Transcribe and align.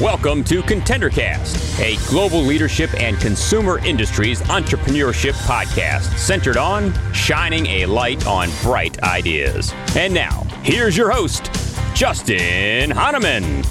Welcome 0.00 0.44
to 0.44 0.62
ContenderCast, 0.62 1.80
a 1.80 1.96
global 2.08 2.40
leadership 2.40 2.94
and 3.00 3.18
consumer 3.18 3.84
industries 3.84 4.42
entrepreneurship 4.42 5.32
podcast 5.48 6.16
centered 6.18 6.56
on 6.56 6.94
shining 7.12 7.66
a 7.66 7.86
light 7.86 8.28
on 8.28 8.48
bright 8.62 9.02
ideas. 9.02 9.74
And 9.96 10.14
now, 10.14 10.44
here's 10.62 10.96
your 10.96 11.10
host, 11.10 11.50
Justin 11.96 12.92
Hahnemann. 12.92 13.64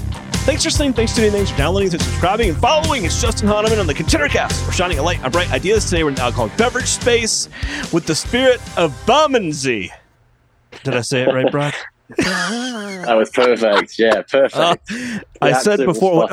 Thanks 0.43 0.63
for 0.63 0.68
listening, 0.68 0.91
thanks 0.91 1.13
for 1.13 1.20
tuning 1.20 1.31
thanks 1.31 1.50
for 1.50 1.57
downloading, 1.59 1.91
for 1.91 1.97
subscribing 1.97 2.50
and 2.50 2.57
following. 2.57 3.05
It's 3.05 3.21
Justin 3.21 3.47
Hahnemann 3.47 3.79
on 3.79 3.88
the 3.88 3.93
ContenderCast. 3.93 4.65
We're 4.65 4.73
shining 4.73 5.00
a 5.00 5.04
light 5.04 5.23
on 5.23 5.31
bright 5.31 5.50
ideas 5.54 5.86
today. 5.86 6.04
We're 6.04 6.09
in 6.09 6.15
the 6.15 6.23
alcoholic 6.23 6.57
beverage 6.57 6.88
space 6.88 7.47
with 7.93 8.05
the 8.05 8.15
spirit 8.15 8.59
of 8.77 8.93
Bermondsey. 9.05 9.93
Did 10.84 10.95
I 10.95 11.02
say 11.02 11.23
it 11.23 11.34
right, 11.34 11.52
Brad? 11.52 11.73
that 12.18 13.16
was 13.17 13.30
perfect. 13.31 13.98
Yeah, 13.98 14.21
perfect. 14.23 14.55
Uh, 14.55 14.76
I 15.41 15.53
said 15.53 15.80
before. 15.85 16.27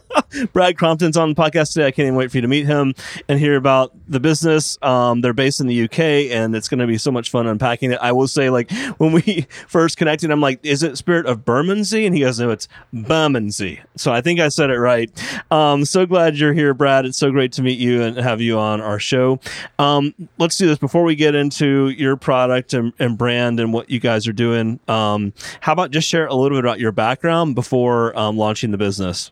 Brad 0.52 0.76
Crompton's 0.76 1.16
on 1.16 1.30
the 1.30 1.34
podcast 1.34 1.72
today. 1.72 1.86
I 1.86 1.90
can't 1.90 2.06
even 2.06 2.16
wait 2.16 2.30
for 2.30 2.38
you 2.38 2.42
to 2.42 2.48
meet 2.48 2.66
him 2.66 2.94
and 3.28 3.38
hear 3.38 3.56
about 3.56 3.92
the 4.08 4.20
business. 4.20 4.78
Um, 4.82 5.20
they're 5.20 5.32
based 5.32 5.60
in 5.60 5.66
the 5.66 5.84
UK, 5.84 5.98
and 6.32 6.54
it's 6.54 6.68
going 6.68 6.80
to 6.80 6.86
be 6.86 6.98
so 6.98 7.10
much 7.10 7.30
fun 7.30 7.46
unpacking 7.46 7.92
it. 7.92 7.98
I 8.00 8.12
will 8.12 8.28
say, 8.28 8.50
like 8.50 8.70
when 8.98 9.12
we 9.12 9.46
first 9.68 9.96
connected, 9.96 10.30
I'm 10.30 10.40
like, 10.40 10.60
"Is 10.64 10.82
it 10.82 10.96
Spirit 10.96 11.26
of 11.26 11.44
Bermondsey?" 11.44 12.06
And 12.06 12.14
he 12.14 12.22
goes, 12.22 12.40
"No, 12.40 12.50
it's 12.50 12.68
Bermondsey." 12.92 13.80
So 13.96 14.12
I 14.12 14.20
think 14.20 14.40
I 14.40 14.48
said 14.48 14.70
it 14.70 14.78
right. 14.78 15.10
Um, 15.50 15.84
so 15.84 16.06
glad 16.06 16.36
you're 16.36 16.52
here, 16.52 16.74
Brad. 16.74 17.04
It's 17.04 17.18
so 17.18 17.30
great 17.30 17.52
to 17.52 17.62
meet 17.62 17.78
you 17.78 18.02
and 18.02 18.16
have 18.16 18.40
you 18.40 18.58
on 18.58 18.80
our 18.80 18.98
show. 18.98 19.40
Um, 19.78 20.14
let's 20.38 20.56
do 20.56 20.66
this 20.66 20.78
before 20.78 21.04
we 21.04 21.14
get 21.14 21.34
into 21.34 21.90
your 21.90 22.16
product 22.16 22.74
and, 22.74 22.92
and 22.98 23.18
brand 23.18 23.60
and 23.60 23.72
what 23.72 23.90
you 23.90 24.00
guys 24.00 24.26
are 24.26 24.32
doing. 24.32 24.80
Um, 24.88 25.32
how 25.60 25.72
about 25.72 25.90
just 25.90 26.08
share 26.08 26.26
a 26.26 26.34
little 26.34 26.56
bit 26.56 26.64
about 26.64 26.80
your 26.80 26.92
background 26.92 27.54
before 27.54 28.16
um, 28.18 28.36
launching 28.36 28.70
the 28.70 28.78
business? 28.78 29.30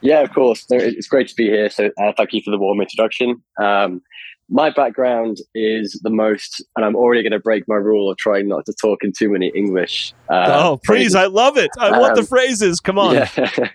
Yeah, 0.00 0.20
of 0.20 0.32
course. 0.32 0.66
It's 0.70 1.08
great 1.08 1.28
to 1.28 1.34
be 1.34 1.46
here. 1.46 1.68
So 1.70 1.90
uh, 2.00 2.12
thank 2.16 2.32
you 2.32 2.40
for 2.42 2.50
the 2.50 2.58
warm 2.58 2.80
introduction. 2.80 3.42
Um, 3.60 4.02
my 4.48 4.70
background 4.70 5.38
is 5.54 6.00
the 6.02 6.10
most, 6.10 6.64
and 6.74 6.84
I'm 6.84 6.96
already 6.96 7.22
going 7.22 7.32
to 7.32 7.38
break 7.38 7.68
my 7.68 7.76
rule 7.76 8.10
of 8.10 8.16
trying 8.16 8.48
not 8.48 8.66
to 8.66 8.72
talk 8.72 9.04
in 9.04 9.12
too 9.16 9.30
many 9.30 9.52
English. 9.54 10.12
Uh, 10.28 10.46
oh, 10.48 10.80
please! 10.84 11.14
I 11.14 11.26
love 11.26 11.56
it. 11.56 11.70
I 11.78 11.90
um, 11.90 12.00
want 12.00 12.14
the 12.16 12.22
um, 12.22 12.26
phrases. 12.26 12.80
Come 12.80 12.98
on. 12.98 13.14
Yeah. 13.14 13.28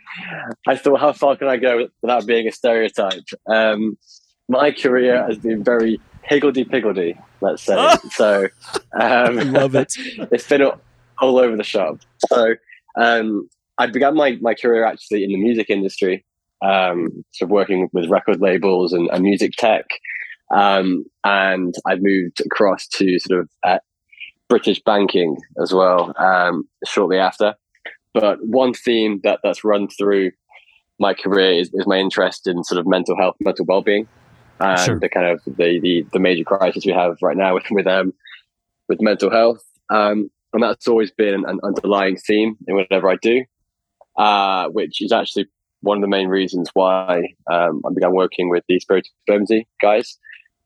I 0.67 0.75
thought, 0.75 0.99
how 0.99 1.13
far 1.13 1.37
can 1.37 1.47
I 1.47 1.55
go 1.55 1.87
without 2.01 2.25
being 2.25 2.47
a 2.47 2.51
stereotype? 2.51 3.23
Um, 3.47 3.97
my 4.49 4.71
career 4.71 5.25
has 5.25 5.37
been 5.37 5.63
very 5.63 5.99
higgledy 6.23 6.65
piggledy, 6.65 7.17
let's 7.41 7.63
say. 7.63 7.95
so, 8.11 8.49
um, 8.93 9.39
I 9.39 9.43
love 9.43 9.75
it. 9.75 9.93
it's 10.31 10.47
been 10.47 10.63
all 11.19 11.39
over 11.39 11.55
the 11.55 11.63
shop. 11.63 11.99
So, 12.27 12.55
um, 12.97 13.49
I 13.77 13.87
began 13.87 14.15
my, 14.15 14.37
my 14.41 14.53
career 14.53 14.85
actually 14.85 15.23
in 15.23 15.31
the 15.31 15.37
music 15.37 15.69
industry, 15.69 16.25
um, 16.63 17.23
sort 17.31 17.49
of 17.49 17.51
working 17.51 17.89
with 17.93 18.09
record 18.09 18.39
labels 18.41 18.93
and, 18.93 19.09
and 19.11 19.23
music 19.23 19.51
tech. 19.57 19.85
Um, 20.53 21.05
and 21.23 21.73
I 21.85 21.95
moved 21.99 22.41
across 22.45 22.87
to 22.87 23.19
sort 23.19 23.41
of 23.41 23.49
uh, 23.63 23.79
British 24.47 24.81
banking 24.83 25.37
as 25.61 25.73
well 25.73 26.13
um, 26.17 26.67
shortly 26.85 27.17
after. 27.17 27.55
But 28.13 28.37
one 28.45 28.73
theme 28.73 29.19
that, 29.23 29.39
that's 29.43 29.63
run 29.63 29.89
through 29.89 30.31
my 30.99 31.13
career 31.13 31.59
is, 31.59 31.69
is 31.73 31.85
my 31.85 31.97
interest 31.97 32.47
in 32.47 32.63
sort 32.63 32.79
of 32.79 32.87
mental 32.87 33.17
health, 33.17 33.35
mental 33.41 33.65
well-being, 33.65 34.07
and 34.61 34.79
sure. 34.79 34.99
the 34.99 35.09
kind 35.09 35.27
of 35.27 35.41
the, 35.45 35.79
the, 35.81 36.05
the 36.13 36.19
major 36.19 36.45
crisis 36.45 36.85
we 36.85 36.93
have 36.93 37.17
right 37.21 37.35
now 37.35 37.53
with 37.53 37.65
with 37.71 37.87
um 37.87 38.13
with 38.87 39.01
mental 39.01 39.29
health. 39.29 39.61
Um, 39.89 40.29
and 40.53 40.63
that's 40.63 40.87
always 40.87 41.11
been 41.11 41.43
an 41.45 41.59
underlying 41.63 42.15
theme 42.15 42.55
in 42.65 42.75
whatever 42.75 43.09
I 43.09 43.17
do 43.21 43.43
uh, 44.17 44.67
which 44.69 45.01
is 45.01 45.11
actually 45.11 45.47
one 45.81 45.97
of 45.97 46.01
the 46.01 46.07
main 46.07 46.27
reasons 46.27 46.69
why 46.73 47.21
um, 47.51 47.81
I 47.85 47.93
began 47.93 48.13
working 48.13 48.49
with 48.49 48.63
the 48.67 48.79
Spirit 48.79 49.07
of 49.07 49.25
Bermondsey 49.27 49.67
guys. 49.81 50.17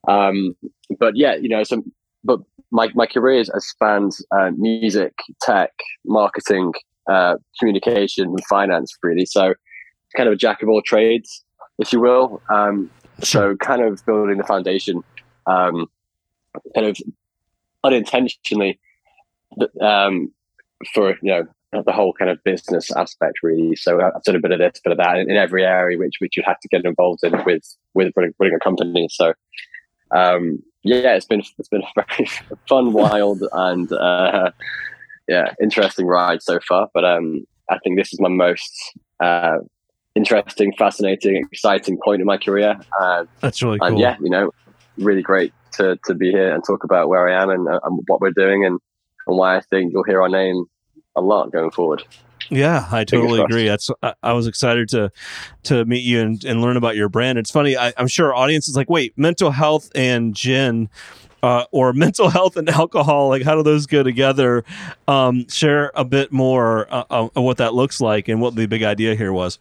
Um, 0.08 0.56
but 1.00 1.16
yeah, 1.16 1.36
you 1.36 1.50
know, 1.50 1.64
so 1.64 1.84
but 2.24 2.40
my 2.72 2.90
my 2.96 3.06
career 3.06 3.38
has 3.38 3.68
spanned 3.68 4.14
uh, 4.32 4.52
music, 4.58 5.14
tech, 5.42 5.72
marketing, 6.06 6.74
uh, 7.10 7.36
communication, 7.60 8.26
and 8.26 8.46
finance 8.46 8.96
really. 9.04 9.26
So 9.26 9.54
kind 10.16 10.28
of 10.28 10.34
a 10.34 10.38
jack 10.38 10.62
of 10.62 10.70
all 10.70 10.82
trades, 10.82 11.44
if 11.78 11.94
you 11.94 12.00
will. 12.00 12.42
Um, 12.50 12.90
so 13.22 13.56
kind 13.58 13.82
of 13.82 14.04
building 14.06 14.38
the 14.38 14.44
foundation, 14.44 15.04
um, 15.46 15.88
kind 16.74 16.88
of 16.88 16.98
unintentionally, 17.84 18.80
um, 19.82 20.32
for 20.94 21.12
you 21.22 21.32
know 21.32 21.48
the 21.72 21.92
whole 21.92 22.14
kind 22.14 22.32
of 22.32 22.44
business 22.44 22.92
aspect 22.96 23.40
really. 23.44 23.76
So 23.76 24.02
I've 24.02 24.24
done 24.24 24.36
a 24.36 24.40
bit 24.40 24.52
of 24.52 24.60
this, 24.60 24.80
a 24.80 24.90
bit 24.90 24.92
of 24.92 24.98
that 24.98 25.18
in, 25.18 25.30
in 25.30 25.38
every 25.38 25.64
area 25.64 25.98
which 25.98 26.16
which 26.20 26.36
you 26.36 26.44
have 26.46 26.60
to 26.60 26.68
get 26.68 26.86
involved 26.86 27.24
in 27.24 27.34
with 27.46 27.64
with 27.94 28.12
running, 28.16 28.34
running 28.40 28.56
a 28.56 28.60
company. 28.60 29.08
So 29.12 29.34
um, 30.12 30.64
yeah, 30.84 31.16
it's 31.16 31.26
been 31.26 31.44
it's 31.58 31.70
been 31.70 31.84
a 31.84 32.04
very 32.18 32.30
fun, 32.68 32.94
wild, 32.94 33.44
and 33.52 33.92
uh, 33.92 34.52
yeah, 35.28 35.54
interesting 35.62 36.08
ride 36.08 36.42
so 36.42 36.60
far. 36.68 36.90
But 36.94 37.06
um, 37.06 37.46
I 37.70 37.78
think 37.80 37.98
this 37.98 38.14
is 38.14 38.20
my 38.20 38.30
most 38.30 38.74
uh, 39.20 39.60
interesting, 40.16 40.74
fascinating, 40.78 41.46
exciting 41.52 42.00
point 42.04 42.22
in 42.22 42.28
my 42.28 42.38
career. 42.38 42.80
Uh, 43.00 43.26
That's 43.42 43.62
really 43.62 43.80
cool. 43.80 43.90
And 43.90 44.00
yeah, 44.00 44.18
you 44.22 44.30
know, 44.30 44.52
really 44.98 45.22
great 45.22 45.54
to 45.74 46.00
to 46.06 46.16
be 46.16 46.32
here 46.32 46.54
and 46.54 46.64
talk 46.66 46.84
about 46.84 47.10
where 47.10 47.30
I 47.30 47.42
am 47.42 47.50
and, 47.50 47.68
uh, 47.68 47.80
and 47.84 48.00
what 48.08 48.22
we're 48.22 48.32
doing 48.32 48.66
and 48.66 48.80
and 49.28 49.38
why 49.38 49.58
I 49.58 49.62
think 49.62 49.94
you'll 49.94 50.04
hear 50.04 50.22
our 50.22 50.30
name 50.30 50.66
a 51.16 51.22
lot 51.22 51.52
going 51.52 51.72
forward. 51.72 52.04
Yeah, 52.50 52.88
I 52.92 53.04
totally 53.04 53.42
agree. 53.42 53.68
That's 53.68 53.90
I, 54.02 54.14
I, 54.24 54.34
was 54.34 54.48
excited 54.48 54.90
to 54.90 55.12
to 55.64 55.86
meet 55.86 56.04
you 56.04 56.22
and, 56.22 56.44
and 56.44 56.62
learn 56.62 56.78
about 56.78 56.96
your 56.96 57.10
brand. 57.10 57.38
It's 57.38 57.52
funny. 57.52 57.78
I, 57.78 57.90
am 57.98 58.08
sure 58.08 58.28
our 58.28 58.36
audience 58.36 58.68
is 58.68 58.76
like, 58.76 58.90
wait, 58.90 59.16
mental 59.18 59.52
health 59.52 59.92
and 59.94 60.36
gin, 60.36 60.90
uh, 61.44 61.66
or 61.72 61.94
mental 61.94 62.30
health 62.30 62.58
and 62.58 62.68
alcohol. 62.70 63.30
Like, 63.30 63.44
how 63.44 63.56
do 63.56 63.64
those 63.64 63.86
go 63.86 64.02
together? 64.02 64.64
Um, 65.08 65.48
share 65.48 65.92
a 65.96 66.04
bit 66.04 66.32
more 66.32 66.92
uh, 66.92 67.04
of 67.10 67.32
what 67.36 67.58
that 67.58 67.74
looks 67.74 68.02
like 68.02 68.28
and 68.28 68.42
what 68.42 68.56
the 68.56 68.66
big 68.66 68.84
idea 68.84 69.16
here 69.16 69.34
was. 69.34 69.60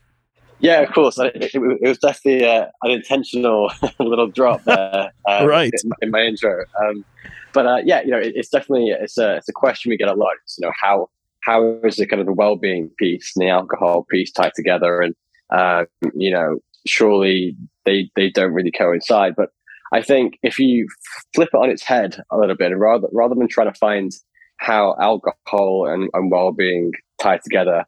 Yeah, 0.60 0.80
of 0.80 0.92
course. 0.92 1.18
It, 1.18 1.36
it, 1.36 1.54
it 1.54 1.88
was 1.88 1.98
definitely 1.98 2.48
uh, 2.48 2.66
an 2.82 2.90
intentional 2.90 3.70
little 3.98 4.26
drop 4.28 4.64
there, 4.64 5.12
uh, 5.28 5.46
right 5.46 5.72
in, 5.84 5.90
in, 6.00 6.10
my 6.10 6.22
intro. 6.22 6.64
Um, 6.82 7.04
but 7.52 7.66
uh, 7.66 7.78
yeah, 7.84 8.02
you 8.02 8.10
know, 8.10 8.18
it, 8.18 8.32
it's 8.34 8.48
definitely 8.48 8.88
it's 8.88 9.18
a 9.18 9.36
it's 9.36 9.48
a 9.48 9.52
question 9.52 9.90
we 9.90 9.96
get 9.96 10.08
a 10.08 10.14
lot. 10.14 10.32
It's, 10.42 10.58
you 10.58 10.66
know, 10.66 10.72
how 10.80 11.10
how 11.48 11.78
is 11.82 11.96
the 11.96 12.06
kind 12.06 12.20
of 12.20 12.26
the 12.26 12.32
well-being 12.32 12.90
piece 12.98 13.32
and 13.34 13.46
the 13.46 13.50
alcohol 13.50 14.04
piece 14.10 14.30
tied 14.30 14.52
together? 14.54 15.00
And 15.00 15.14
uh, 15.50 15.84
you 16.14 16.30
know 16.30 16.58
surely 16.86 17.56
they 17.84 18.10
they 18.16 18.30
don't 18.30 18.52
really 18.52 18.70
coincide. 18.70 19.34
But 19.36 19.50
i 19.92 20.02
think 20.02 20.38
if 20.42 20.58
you 20.58 20.86
flip 21.34 21.50
it 21.52 21.56
on 21.56 21.70
its 21.70 21.82
head 21.82 22.20
a 22.30 22.38
little 22.38 22.56
bit 22.56 22.76
rather 22.76 23.08
rather 23.12 23.34
than 23.34 23.48
trying 23.48 23.72
to 23.72 23.78
find 23.78 24.12
how 24.58 24.96
alcohol 25.00 25.86
and, 25.88 26.10
and 26.12 26.30
well-being 26.30 26.92
tie 27.20 27.38
together 27.38 27.84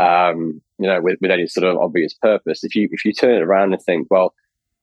um, 0.00 0.60
you 0.78 0.86
know 0.86 1.00
with, 1.00 1.18
with 1.20 1.30
any 1.30 1.46
sort 1.46 1.66
of 1.66 1.78
obvious 1.78 2.14
purpose 2.14 2.64
if 2.64 2.74
you 2.74 2.88
if 2.90 3.04
you 3.04 3.12
turn 3.12 3.34
it 3.34 3.42
around 3.42 3.72
and 3.72 3.82
think 3.82 4.08
well 4.10 4.34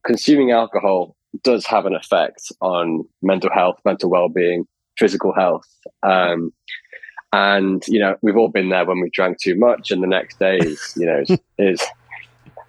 consuming 0.06 0.52
alcohol 0.52 1.16
does 1.44 1.66
have 1.66 1.86
an 1.86 1.96
effect 1.96 2.52
on 2.62 3.04
mental 3.22 3.50
health 3.54 3.80
mental 3.86 4.10
well-being 4.10 4.66
physical 4.98 5.34
health 5.34 5.68
um, 6.04 6.52
and 7.34 7.84
you 7.88 8.00
know 8.00 8.16
we've 8.22 8.38
all 8.38 8.48
been 8.48 8.70
there 8.70 8.86
when 8.86 9.02
we 9.02 9.10
drank 9.10 9.40
too 9.40 9.56
much 9.56 9.92
and 9.92 10.02
the 10.02 10.08
next 10.08 10.40
day 10.40 10.58
is 10.60 10.94
you 10.96 11.06
know 11.06 11.20
is, 11.20 11.32
is 11.58 11.82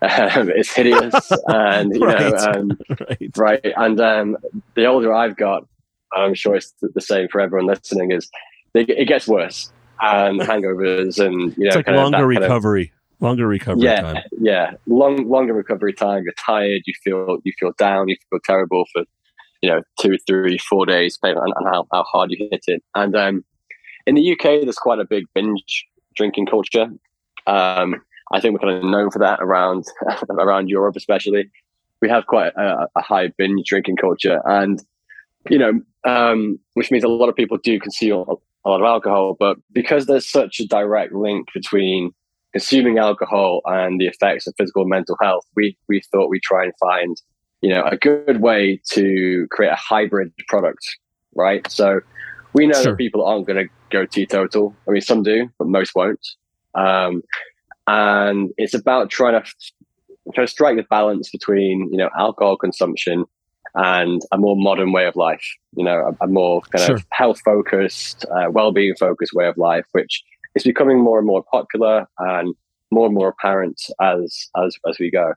um, 0.02 0.50
it's 0.50 0.72
hideous 0.72 1.30
and 1.46 1.94
you 1.94 2.04
right. 2.04 2.32
know 2.32 2.36
um, 2.36 2.78
right. 2.98 3.36
right. 3.36 3.72
and 3.76 4.00
um, 4.00 4.36
the 4.74 4.86
older 4.86 5.12
i've 5.14 5.36
got 5.36 5.66
i'm 6.14 6.34
sure 6.34 6.56
it's 6.56 6.72
the 6.80 7.00
same 7.00 7.28
for 7.28 7.40
everyone 7.40 7.66
listening 7.66 8.10
is 8.10 8.28
it, 8.74 8.88
it 8.88 9.06
gets 9.06 9.28
worse 9.28 9.70
and 10.00 10.40
hangovers 10.48 11.24
and 11.24 11.56
you 11.56 11.64
know 11.64 11.68
it's 11.68 11.76
like 11.76 11.86
longer 11.88 12.26
recovery 12.26 12.92
of, 13.18 13.22
longer 13.22 13.46
recovery 13.46 13.84
yeah 13.84 14.00
time. 14.00 14.22
yeah 14.40 14.70
long 14.86 15.28
longer 15.28 15.52
recovery 15.52 15.92
time 15.92 16.22
you're 16.24 16.32
tired 16.44 16.80
you 16.86 16.94
feel 17.02 17.38
you 17.44 17.52
feel 17.58 17.72
down 17.78 18.08
you 18.08 18.16
feel 18.30 18.40
terrible 18.44 18.84
for 18.92 19.04
you 19.62 19.70
know 19.70 19.82
two 20.00 20.16
three 20.26 20.58
four 20.58 20.86
days 20.86 21.16
depending 21.16 21.38
on, 21.38 21.52
on 21.52 21.72
how, 21.72 21.86
how 21.92 22.02
hard 22.04 22.30
you 22.30 22.48
hit 22.50 22.64
it 22.66 22.82
and 22.94 23.14
um 23.14 23.44
in 24.06 24.14
the 24.14 24.32
UK, 24.32 24.62
there's 24.62 24.76
quite 24.76 24.98
a 24.98 25.04
big 25.04 25.24
binge 25.34 25.86
drinking 26.14 26.46
culture. 26.46 26.88
Um, 27.46 28.02
I 28.32 28.40
think 28.40 28.54
we're 28.54 28.66
kind 28.66 28.78
of 28.78 28.90
known 28.90 29.10
for 29.10 29.18
that 29.18 29.40
around 29.40 29.84
around 30.30 30.68
Europe, 30.68 30.96
especially. 30.96 31.50
We 32.00 32.08
have 32.08 32.26
quite 32.26 32.52
a, 32.56 32.88
a 32.94 33.02
high 33.02 33.28
binge 33.36 33.66
drinking 33.66 33.96
culture, 33.96 34.40
and 34.44 34.82
you 35.48 35.58
know, 35.58 35.80
um, 36.04 36.58
which 36.74 36.90
means 36.90 37.04
a 37.04 37.08
lot 37.08 37.28
of 37.28 37.36
people 37.36 37.58
do 37.58 37.78
consume 37.78 38.24
a 38.64 38.68
lot 38.68 38.80
of 38.80 38.86
alcohol. 38.86 39.36
But 39.38 39.58
because 39.72 40.06
there's 40.06 40.28
such 40.28 40.60
a 40.60 40.66
direct 40.66 41.12
link 41.12 41.48
between 41.54 42.12
consuming 42.52 42.98
alcohol 42.98 43.60
and 43.64 44.00
the 44.00 44.06
effects 44.06 44.46
of 44.46 44.54
physical 44.56 44.82
and 44.82 44.90
mental 44.90 45.16
health, 45.20 45.44
we 45.56 45.76
we 45.88 46.02
thought 46.12 46.28
we'd 46.28 46.42
try 46.42 46.64
and 46.64 46.72
find 46.80 47.16
you 47.60 47.70
know 47.70 47.84
a 47.84 47.96
good 47.96 48.40
way 48.40 48.80
to 48.90 49.46
create 49.50 49.72
a 49.72 49.76
hybrid 49.76 50.32
product, 50.48 50.84
right? 51.34 51.70
So 51.70 52.00
We 52.54 52.66
know 52.66 52.80
sure. 52.80 52.92
that 52.92 52.98
people 52.98 53.24
aren't 53.24 53.46
going 53.46 53.66
to 53.66 53.72
go 53.90 54.06
teetotal. 54.06 54.74
I 54.88 54.92
mean, 54.92 55.02
some 55.02 55.22
do, 55.22 55.50
but 55.58 55.66
most 55.66 55.94
won't. 55.94 56.26
Um, 56.74 57.22
and 57.86 58.52
it's 58.56 58.74
about 58.74 59.10
trying 59.10 59.42
to 59.42 59.50
trying 60.32 60.46
to 60.46 60.50
strike 60.50 60.76
the 60.76 60.84
balance 60.84 61.30
between 61.30 61.88
you 61.92 61.98
know 61.98 62.08
alcohol 62.18 62.56
consumption 62.56 63.24
and 63.74 64.22
a 64.32 64.38
more 64.38 64.56
modern 64.56 64.92
way 64.92 65.06
of 65.06 65.16
life. 65.16 65.44
You 65.76 65.84
know, 65.84 66.16
a, 66.20 66.24
a 66.24 66.28
more 66.28 66.62
kind 66.62 66.86
sure. 66.86 66.96
of 66.96 67.04
health 67.12 67.40
focused, 67.44 68.24
uh, 68.26 68.50
well 68.50 68.72
being 68.72 68.94
focused 68.98 69.34
way 69.34 69.46
of 69.46 69.58
life, 69.58 69.86
which 69.92 70.22
is 70.54 70.62
becoming 70.62 71.02
more 71.02 71.18
and 71.18 71.26
more 71.26 71.44
popular 71.50 72.06
and 72.18 72.54
more 72.90 73.06
and 73.06 73.14
more 73.14 73.28
apparent 73.28 73.82
as 74.00 74.48
as 74.56 74.76
as 74.88 74.98
we 74.98 75.10
go. 75.10 75.34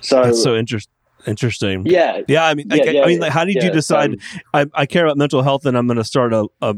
So 0.00 0.22
that's 0.22 0.42
so 0.42 0.54
interesting. 0.54 0.93
Interesting. 1.26 1.86
Yeah. 1.86 2.22
Yeah. 2.28 2.44
I 2.44 2.54
mean, 2.54 2.66
yeah, 2.70 2.82
I, 2.82 2.90
yeah, 2.90 3.02
I, 3.02 3.06
mean, 3.06 3.20
like, 3.20 3.32
how 3.32 3.44
did 3.44 3.56
yeah, 3.56 3.64
you 3.64 3.70
decide? 3.70 4.12
Um, 4.12 4.18
I, 4.52 4.66
I 4.74 4.86
care 4.86 5.04
about 5.04 5.16
mental 5.16 5.42
health, 5.42 5.66
and 5.66 5.76
I'm 5.76 5.86
going 5.86 5.96
to 5.96 6.04
start 6.04 6.32
a, 6.32 6.46
a, 6.60 6.76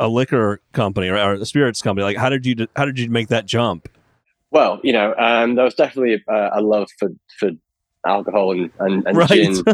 a 0.00 0.08
liquor 0.08 0.60
company 0.72 1.08
or, 1.08 1.16
or, 1.16 1.34
a 1.34 1.46
spirits 1.46 1.82
company. 1.82 2.04
Like, 2.04 2.16
how 2.16 2.28
did 2.28 2.46
you 2.46 2.66
how 2.76 2.84
did 2.84 2.98
you 2.98 3.10
make 3.10 3.28
that 3.28 3.46
jump? 3.46 3.88
Well, 4.50 4.80
you 4.82 4.92
know, 4.92 5.14
um, 5.18 5.54
there 5.54 5.64
was 5.64 5.74
definitely 5.74 6.22
a, 6.28 6.50
a 6.54 6.60
love 6.60 6.88
for 6.98 7.10
for 7.38 7.50
alcohol 8.06 8.52
and 8.52 8.70
and, 8.78 9.06
and 9.06 9.16
right. 9.16 9.28
gin, 9.28 9.56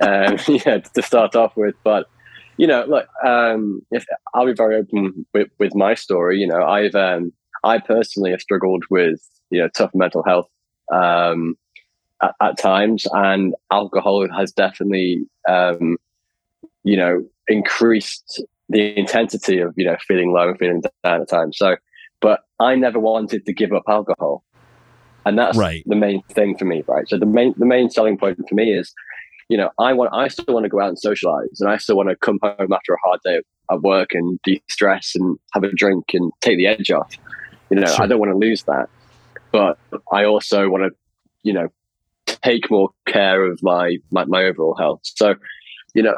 um, 0.00 0.38
yeah, 0.66 0.78
to 0.78 1.02
start 1.02 1.34
off 1.36 1.56
with. 1.56 1.74
But 1.82 2.06
you 2.56 2.66
know, 2.66 2.84
look, 2.86 3.06
um, 3.24 3.80
if 3.90 4.04
I'll 4.34 4.46
be 4.46 4.52
very 4.52 4.76
open 4.76 5.26
with, 5.32 5.48
with 5.58 5.74
my 5.74 5.94
story. 5.94 6.38
You 6.38 6.46
know, 6.46 6.62
I've 6.62 6.94
um, 6.94 7.32
I 7.64 7.78
personally 7.78 8.30
have 8.30 8.40
struggled 8.40 8.84
with 8.90 9.20
you 9.50 9.60
know 9.60 9.68
tough 9.68 9.90
mental 9.94 10.22
health 10.22 10.48
um, 10.92 11.56
at, 12.22 12.34
at, 12.40 12.58
times, 12.58 13.06
and 13.12 13.54
alcohol 13.70 14.26
has 14.34 14.52
definitely 14.52 15.26
um, 15.48 15.96
you 16.84 16.96
know 16.96 17.24
increased 17.48 18.42
the 18.68 18.98
intensity 18.98 19.58
of 19.58 19.74
you 19.76 19.84
know 19.84 19.96
feeling 20.06 20.32
low 20.32 20.48
and 20.48 20.58
feeling 20.58 20.82
down 21.04 21.22
at 21.22 21.28
times. 21.28 21.58
So, 21.58 21.76
but 22.20 22.40
I 22.58 22.74
never 22.74 22.98
wanted 22.98 23.46
to 23.46 23.52
give 23.52 23.72
up 23.72 23.84
alcohol, 23.88 24.44
and 25.26 25.38
that's 25.38 25.58
right. 25.58 25.82
the 25.86 25.96
main 25.96 26.22
thing 26.30 26.56
for 26.56 26.64
me. 26.64 26.82
Right. 26.86 27.08
So 27.08 27.18
the 27.18 27.26
main 27.26 27.54
the 27.56 27.66
main 27.66 27.90
selling 27.90 28.16
point 28.16 28.38
for 28.48 28.54
me 28.54 28.72
is, 28.72 28.92
you 29.48 29.56
know, 29.56 29.70
I 29.78 29.92
want 29.92 30.10
I 30.12 30.28
still 30.28 30.54
want 30.54 30.64
to 30.64 30.70
go 30.70 30.80
out 30.80 30.88
and 30.88 30.98
socialize, 30.98 31.60
and 31.60 31.70
I 31.70 31.76
still 31.76 31.96
want 31.96 32.08
to 32.08 32.16
come 32.16 32.38
home 32.42 32.72
after 32.72 32.94
a 32.94 32.98
hard 33.04 33.20
day 33.24 33.40
at 33.70 33.82
work 33.82 34.14
and 34.14 34.38
de 34.42 34.62
stress 34.68 35.12
and 35.14 35.38
have 35.54 35.64
a 35.64 35.72
drink 35.72 36.06
and 36.14 36.32
take 36.40 36.56
the 36.56 36.66
edge 36.66 36.90
off. 36.90 37.14
You 37.70 37.78
know, 37.78 37.86
sure. 37.86 38.02
I 38.02 38.06
don't 38.06 38.18
want 38.18 38.32
to 38.32 38.38
lose 38.38 38.64
that, 38.64 38.88
but 39.52 39.78
I 40.12 40.24
also 40.24 40.68
want 40.68 40.84
to, 40.84 40.90
you 41.44 41.52
know, 41.52 41.68
take 42.44 42.70
more 42.70 42.90
care 43.06 43.44
of 43.44 43.62
my, 43.62 43.96
my, 44.10 44.24
my 44.24 44.44
overall 44.44 44.76
health. 44.76 45.00
So, 45.04 45.34
you 45.94 46.02
know, 46.02 46.16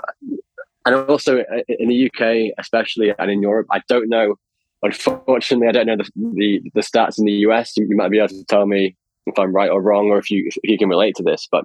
and 0.84 0.94
also 0.94 1.40
uh, 1.40 1.62
in 1.69 1.88
the 1.88 2.06
UK, 2.06 2.54
especially, 2.58 3.12
and 3.19 3.30
in 3.30 3.42
Europe, 3.42 3.66
I 3.70 3.82
don't 3.88 4.08
know. 4.08 4.36
Unfortunately, 4.82 5.69
I 5.69 5.72
don't 5.72 5.86
know 5.86 5.96
the 5.96 6.10
the, 6.14 6.70
the 6.74 6.80
stats 6.80 7.19
in 7.19 7.24
the 7.24 7.32
US. 7.46 7.76
You, 7.76 7.86
you, 7.88 7.96
might 7.96 8.10
be 8.10 8.19
able 8.19 8.28
to 8.28 8.44
tell 8.44 8.66
me 8.66 8.96
if 9.26 9.38
I'm 9.38 9.54
right 9.54 9.70
or 9.70 9.80
wrong, 9.80 10.10
or 10.10 10.19
if 10.19 10.30
you 10.30 10.48
if 10.48 10.56
you 10.64 10.78
can 10.78 10.88
relate 10.88 11.14
to 11.16 11.22
this. 11.22 11.46
But 11.50 11.64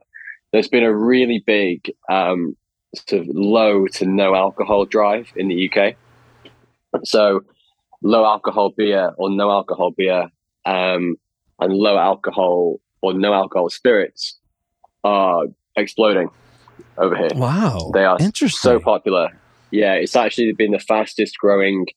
there's 0.51 0.67
been 0.67 0.83
a 0.83 0.95
really 0.95 1.43
big 1.45 1.91
um, 2.09 2.55
sort 2.95 3.23
of 3.23 3.27
low 3.29 3.87
to 3.87 4.05
no 4.05 4.35
alcohol 4.35 4.85
drive 4.85 5.31
in 5.35 5.47
the 5.47 5.69
UK. 5.69 5.95
So 7.03 7.43
low 8.03 8.23
alcohol 8.23 8.69
beer 8.69 9.13
or 9.17 9.31
no 9.31 9.49
alcohol 9.49 9.91
beer 9.91 10.29
um, 10.65 11.15
and 11.59 11.73
low 11.73 11.97
alcohol 11.97 12.79
or 13.01 13.13
no 13.13 13.33
alcohol 13.33 13.69
spirits 13.69 14.37
are 15.07 15.45
exploding 15.75 16.29
over 16.97 17.15
here. 17.15 17.29
Wow. 17.35 17.91
They 17.93 18.03
are 18.03 18.17
Interesting. 18.19 18.59
so 18.59 18.79
popular. 18.79 19.29
Yeah, 19.71 19.93
it's 19.93 20.15
actually 20.15 20.51
been 20.53 20.71
the 20.71 20.79
fastest 20.79 21.37
growing 21.37 21.87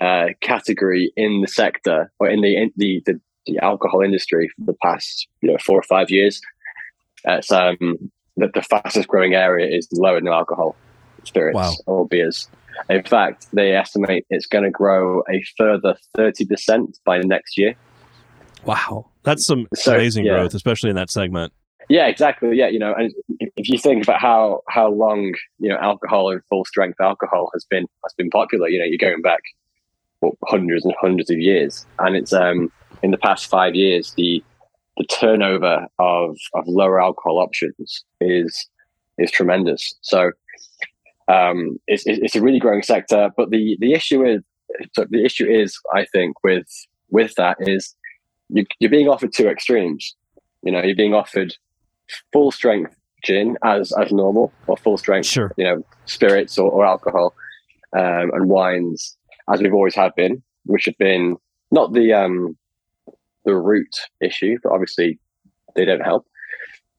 uh, 0.00 0.28
category 0.40 1.12
in 1.16 1.40
the 1.40 1.48
sector 1.48 2.12
or 2.18 2.28
in 2.28 2.40
the, 2.40 2.56
in 2.56 2.72
the, 2.76 3.02
the, 3.06 3.20
the, 3.46 3.58
alcohol 3.60 4.02
industry 4.02 4.48
for 4.48 4.64
the 4.66 4.76
past 4.82 5.28
you 5.40 5.50
know 5.50 5.58
four 5.58 5.78
or 5.78 5.82
five 5.82 6.10
years. 6.10 6.40
It's 7.24 7.50
um, 7.52 8.10
the, 8.36 8.50
the 8.52 8.62
fastest 8.62 9.08
growing 9.08 9.34
area 9.34 9.74
is 9.74 9.88
low 9.92 10.16
and 10.16 10.24
no 10.24 10.32
alcohol 10.32 10.76
spirits 11.24 11.56
wow. 11.56 11.72
or 11.86 12.06
beers. 12.06 12.48
In 12.90 13.04
fact, 13.04 13.46
they 13.52 13.74
estimate 13.74 14.26
it's 14.30 14.46
going 14.46 14.64
to 14.64 14.70
grow 14.70 15.22
a 15.30 15.42
further 15.56 15.96
30% 16.18 16.98
by 17.04 17.18
next 17.18 17.56
year. 17.56 17.74
Wow. 18.64 19.06
That's 19.22 19.46
some 19.46 19.68
so, 19.74 19.94
amazing 19.94 20.26
yeah. 20.26 20.32
growth, 20.32 20.54
especially 20.54 20.90
in 20.90 20.96
that 20.96 21.10
segment. 21.10 21.52
Yeah, 21.88 22.06
exactly. 22.06 22.56
Yeah, 22.56 22.68
you 22.68 22.78
know, 22.78 22.94
and 22.94 23.12
if 23.56 23.68
you 23.68 23.78
think 23.78 24.02
about 24.04 24.20
how 24.20 24.62
how 24.68 24.90
long 24.90 25.34
you 25.58 25.68
know 25.68 25.76
alcohol 25.76 26.30
and 26.30 26.40
full 26.48 26.64
strength 26.64 27.00
alcohol 27.00 27.50
has 27.52 27.64
been 27.64 27.86
has 28.04 28.12
been 28.16 28.30
popular, 28.30 28.68
you 28.68 28.78
know, 28.78 28.84
you're 28.84 28.98
going 28.98 29.22
back 29.22 29.42
well, 30.20 30.36
hundreds 30.46 30.84
and 30.84 30.94
hundreds 31.00 31.30
of 31.30 31.38
years, 31.38 31.86
and 31.98 32.16
it's 32.16 32.32
um 32.32 32.70
in 33.02 33.10
the 33.10 33.18
past 33.18 33.48
five 33.48 33.74
years 33.74 34.14
the 34.16 34.42
the 34.96 35.04
turnover 35.04 35.86
of 35.98 36.36
of 36.54 36.66
lower 36.66 37.02
alcohol 37.02 37.38
options 37.38 38.04
is 38.20 38.68
is 39.18 39.30
tremendous. 39.30 39.94
So 40.00 40.30
um, 41.28 41.78
it's, 41.86 42.04
it's 42.06 42.36
a 42.36 42.42
really 42.42 42.58
growing 42.58 42.82
sector. 42.82 43.30
But 43.36 43.50
the 43.50 43.76
the 43.80 43.92
issue 43.92 44.24
is 44.24 44.42
so 44.92 45.06
the 45.08 45.24
issue 45.24 45.46
is 45.46 45.78
I 45.94 46.04
think 46.06 46.42
with 46.42 46.66
with 47.10 47.34
that 47.36 47.56
is 47.60 47.94
you, 48.48 48.64
you're 48.78 48.90
being 48.90 49.08
offered 49.08 49.32
two 49.32 49.48
extremes. 49.48 50.14
You 50.62 50.72
know, 50.72 50.82
you're 50.82 50.96
being 50.96 51.14
offered 51.14 51.54
full 52.32 52.50
strength 52.50 52.94
gin 53.22 53.56
as 53.64 53.92
as 53.92 54.12
normal, 54.12 54.52
or 54.66 54.76
full 54.76 54.98
strength, 54.98 55.26
sure. 55.26 55.52
you 55.56 55.64
know, 55.64 55.84
spirits 56.06 56.58
or, 56.58 56.70
or 56.70 56.84
alcohol 56.84 57.34
um, 57.94 58.30
and 58.32 58.48
wines 58.48 59.16
as 59.52 59.60
we've 59.60 59.74
always 59.74 59.94
had 59.94 60.14
been, 60.14 60.42
which 60.64 60.86
have 60.86 60.98
been 60.98 61.36
not 61.70 61.92
the 61.92 62.12
um, 62.12 62.56
the 63.44 63.54
root 63.54 63.94
issue, 64.20 64.58
but 64.62 64.72
obviously 64.72 65.18
they 65.74 65.84
don't 65.84 66.00
help. 66.00 66.26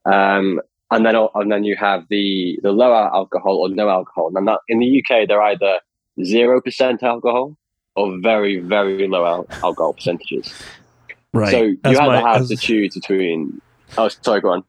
Um, 0.05 0.61
and 0.91 1.05
then 1.05 1.15
and 1.15 1.51
then 1.51 1.63
you 1.63 1.75
have 1.75 2.05
the 2.09 2.59
the 2.61 2.71
lower 2.71 3.13
alcohol 3.13 3.57
or 3.57 3.69
no 3.69 3.89
alcohol. 3.89 4.31
And 4.35 4.47
that 4.47 4.59
in 4.67 4.79
the 4.79 5.03
UK 5.03 5.27
they're 5.27 5.41
either 5.41 5.79
zero 6.23 6.61
percent 6.61 7.03
alcohol 7.03 7.57
or 7.95 8.17
very 8.19 8.59
very 8.59 9.07
low 9.07 9.25
al- 9.25 9.47
alcohol 9.63 9.93
percentages. 9.93 10.53
Right. 11.33 11.51
So 11.51 11.63
you 11.63 11.79
have 11.83 12.07
my, 12.07 12.21
to 12.21 12.27
have 12.27 12.47
to 12.47 12.55
choose 12.55 12.93
between. 12.93 13.61
Oh, 13.97 14.07
sorry. 14.07 14.41
Go 14.41 14.51
on. 14.51 14.63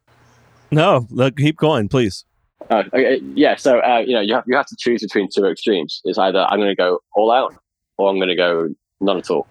No, 0.71 1.07
look, 1.11 1.37
keep 1.37 1.57
going, 1.57 1.89
please. 1.89 2.25
Uh, 2.71 2.83
okay, 2.93 3.21
yeah. 3.35 3.57
So 3.57 3.79
uh, 3.81 3.99
you 3.99 4.15
know 4.15 4.21
you 4.21 4.35
have 4.35 4.45
you 4.47 4.57
have 4.57 4.67
to 4.67 4.77
choose 4.79 5.03
between 5.03 5.29
two 5.33 5.45
extremes. 5.47 6.01
It's 6.05 6.19
either 6.19 6.41
I'm 6.49 6.59
going 6.59 6.71
to 6.71 6.75
go 6.75 7.01
all 7.15 7.31
out 7.31 7.55
or 7.99 8.11
I'm 8.11 8.17
going 8.17 8.29
to 8.29 8.37
go 8.37 8.75
none 9.01 9.19
at 9.19 9.31
all. 9.31 9.47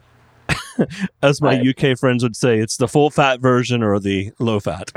As 1.24 1.42
my 1.42 1.58
right. 1.58 1.94
UK 1.94 1.98
friends 1.98 2.24
would 2.24 2.36
say, 2.36 2.60
it's 2.60 2.78
the 2.78 2.88
full 2.88 3.10
fat 3.10 3.40
version 3.40 3.82
or 3.82 4.00
the 4.00 4.32
low 4.40 4.60
fat. 4.60 4.92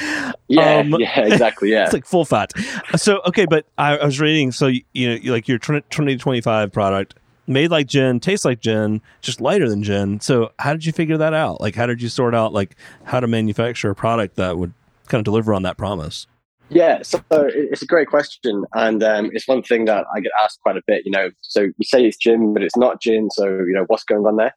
yeah, 0.48 0.76
um, 0.76 0.94
yeah, 0.98 1.20
exactly. 1.20 1.70
Yeah, 1.72 1.84
it's 1.84 1.92
like 1.92 2.04
full 2.04 2.24
fat. 2.24 2.52
So 2.96 3.22
okay, 3.26 3.46
but 3.46 3.66
I, 3.78 3.96
I 3.96 4.04
was 4.04 4.20
reading. 4.20 4.52
So 4.52 4.66
you 4.92 5.18
know, 5.18 5.32
like 5.32 5.48
your 5.48 5.58
2025 5.58 6.72
product 6.72 7.14
made 7.46 7.70
like 7.70 7.86
gin, 7.86 8.20
tastes 8.20 8.44
like 8.44 8.60
gin, 8.60 9.00
just 9.20 9.40
lighter 9.40 9.68
than 9.68 9.82
gin. 9.82 10.20
So 10.20 10.52
how 10.58 10.72
did 10.72 10.84
you 10.84 10.92
figure 10.92 11.16
that 11.16 11.34
out? 11.34 11.60
Like, 11.60 11.74
how 11.74 11.86
did 11.86 12.00
you 12.00 12.08
sort 12.08 12.34
out 12.34 12.52
like 12.52 12.76
how 13.04 13.20
to 13.20 13.26
manufacture 13.26 13.90
a 13.90 13.94
product 13.94 14.36
that 14.36 14.58
would 14.58 14.72
kind 15.10 15.20
of 15.20 15.24
deliver 15.24 15.52
on 15.52 15.62
that 15.62 15.76
promise? 15.76 16.26
Yeah, 16.68 17.02
so 17.02 17.20
it's 17.30 17.82
a 17.82 17.86
great 17.86 18.08
question, 18.08 18.64
and 18.74 19.02
um, 19.02 19.30
it's 19.32 19.48
one 19.48 19.62
thing 19.62 19.86
that 19.86 20.06
I 20.14 20.20
get 20.20 20.30
asked 20.42 20.60
quite 20.62 20.76
a 20.76 20.82
bit. 20.86 21.02
You 21.04 21.10
know, 21.10 21.30
so 21.40 21.62
you 21.62 21.84
say 21.84 22.04
it's 22.04 22.16
gin, 22.16 22.54
but 22.54 22.62
it's 22.62 22.76
not 22.76 23.02
gin. 23.02 23.28
So 23.32 23.46
you 23.46 23.72
know, 23.72 23.84
what's 23.88 24.04
going 24.04 24.24
on 24.24 24.36
there? 24.36 24.54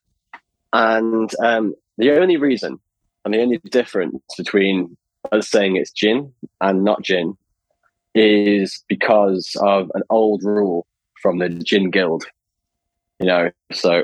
And 0.73 1.31
um, 1.43 1.73
the 1.97 2.11
only 2.11 2.37
reason 2.37 2.79
and 3.25 3.33
the 3.33 3.41
only 3.41 3.59
difference 3.69 4.21
between 4.37 4.97
us 5.31 5.49
saying 5.49 5.75
it's 5.75 5.91
gin 5.91 6.33
and 6.61 6.83
not 6.83 7.01
gin 7.01 7.37
is 8.15 8.83
because 8.87 9.55
of 9.61 9.89
an 9.95 10.03
old 10.09 10.43
rule 10.43 10.85
from 11.21 11.39
the 11.39 11.49
Gin 11.49 11.89
Guild. 11.89 12.25
You 13.19 13.27
know, 13.27 13.51
so 13.71 14.03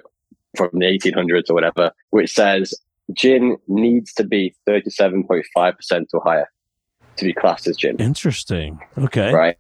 from 0.56 0.70
the 0.74 0.86
1800s 0.86 1.50
or 1.50 1.54
whatever, 1.54 1.92
which 2.12 2.34
says 2.34 2.74
gin 3.14 3.58
needs 3.68 4.14
to 4.14 4.24
be 4.24 4.56
37.5% 4.68 6.06
or 6.14 6.22
higher 6.24 6.50
to 7.18 7.26
be 7.26 7.34
classed 7.34 7.68
as 7.68 7.78
gin. 7.78 7.98
Interesting. 7.98 8.80
Okay. 8.98 9.32
Right. 9.32 9.58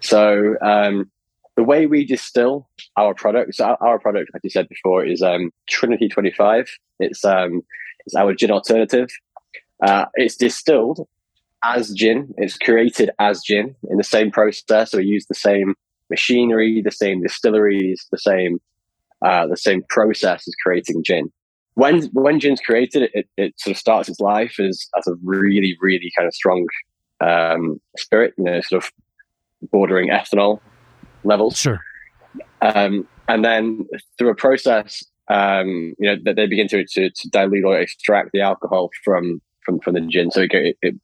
So 0.00 0.56
um, 0.62 1.10
the 1.56 1.64
way 1.64 1.86
we 1.86 2.04
distill 2.04 2.68
our 2.96 3.14
products, 3.14 3.60
our, 3.60 3.76
our, 3.80 3.98
product, 3.98 4.30
like 4.32 4.42
you 4.42 4.50
said 4.50 4.68
before, 4.68 5.04
is 5.04 5.22
um, 5.22 5.50
Trinity 5.68 6.08
25. 6.08 6.70
It's 7.00 7.24
um, 7.24 7.62
it's 8.06 8.14
our 8.14 8.34
gin 8.34 8.50
alternative. 8.50 9.08
Uh, 9.82 10.06
it's 10.14 10.36
distilled 10.36 11.06
as 11.62 11.90
gin. 11.90 12.32
It's 12.38 12.56
created 12.56 13.10
as 13.18 13.42
gin 13.42 13.74
in 13.88 13.98
the 13.98 14.04
same 14.04 14.30
process. 14.30 14.90
So 14.90 14.98
we 14.98 15.04
use 15.04 15.26
the 15.26 15.34
same 15.34 15.74
machinery, 16.08 16.82
the 16.82 16.90
same 16.90 17.22
distilleries, 17.22 18.06
the 18.10 18.18
same 18.18 18.58
uh, 19.22 19.46
the 19.46 19.56
same 19.56 19.82
process 19.88 20.48
as 20.48 20.54
creating 20.64 21.02
gin. 21.04 21.30
When 21.74 22.02
when 22.12 22.40
gin's 22.40 22.60
created, 22.60 23.10
it, 23.14 23.28
it 23.36 23.54
sort 23.58 23.74
of 23.74 23.78
starts 23.78 24.08
its 24.08 24.20
life 24.20 24.58
as 24.58 24.86
as 24.98 25.06
a 25.06 25.14
really 25.22 25.76
really 25.80 26.10
kind 26.16 26.26
of 26.26 26.34
strong 26.34 26.66
um, 27.20 27.80
spirit, 27.96 28.34
you 28.36 28.44
know, 28.44 28.60
sort 28.60 28.84
of 28.84 28.90
bordering 29.70 30.08
ethanol 30.08 30.60
levels. 31.24 31.56
Sure. 31.56 31.80
Um, 32.62 33.06
and 33.28 33.44
then 33.44 33.86
through 34.18 34.30
a 34.30 34.34
process, 34.34 35.04
um, 35.28 35.94
you 35.98 36.08
know, 36.08 36.16
that 36.24 36.36
they 36.36 36.46
begin 36.46 36.68
to, 36.68 36.84
to, 36.84 37.10
to 37.10 37.28
dilute 37.30 37.64
or 37.64 37.78
extract 37.78 38.30
the 38.32 38.40
alcohol 38.40 38.90
from 39.04 39.40
from 39.64 39.78
from 39.80 39.94
the 39.94 40.00
gin, 40.00 40.30
so 40.30 40.42
it 40.42 40.76
it, 40.82 40.94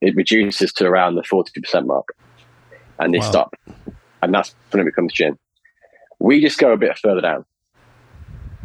it 0.00 0.16
reduces 0.16 0.72
to 0.74 0.86
around 0.86 1.14
the 1.14 1.22
forty 1.22 1.60
percent 1.60 1.86
mark, 1.86 2.08
and 2.98 3.14
they 3.14 3.18
wow. 3.18 3.30
stop, 3.30 3.54
and 4.22 4.34
that's 4.34 4.54
when 4.70 4.80
it 4.80 4.84
becomes 4.84 5.12
gin. 5.12 5.38
We 6.18 6.40
just 6.40 6.58
go 6.58 6.72
a 6.72 6.76
bit 6.76 6.98
further 6.98 7.20
down. 7.20 7.44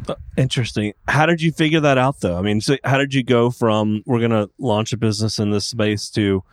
Uh, 0.08 0.16
interesting. 0.38 0.94
How 1.08 1.26
did 1.26 1.42
you 1.42 1.52
figure 1.52 1.80
that 1.80 1.98
out, 1.98 2.22
though? 2.22 2.38
I 2.38 2.42
mean, 2.42 2.62
so 2.62 2.78
how 2.84 2.98
did 2.98 3.14
you 3.14 3.24
go 3.24 3.50
from 3.50 4.04
we're 4.06 4.20
going 4.20 4.32
to 4.32 4.50
launch 4.60 4.94
a 4.94 4.98
business 4.98 5.40
in 5.40 5.52
this 5.52 5.66
space 5.66 6.10
to 6.12 6.44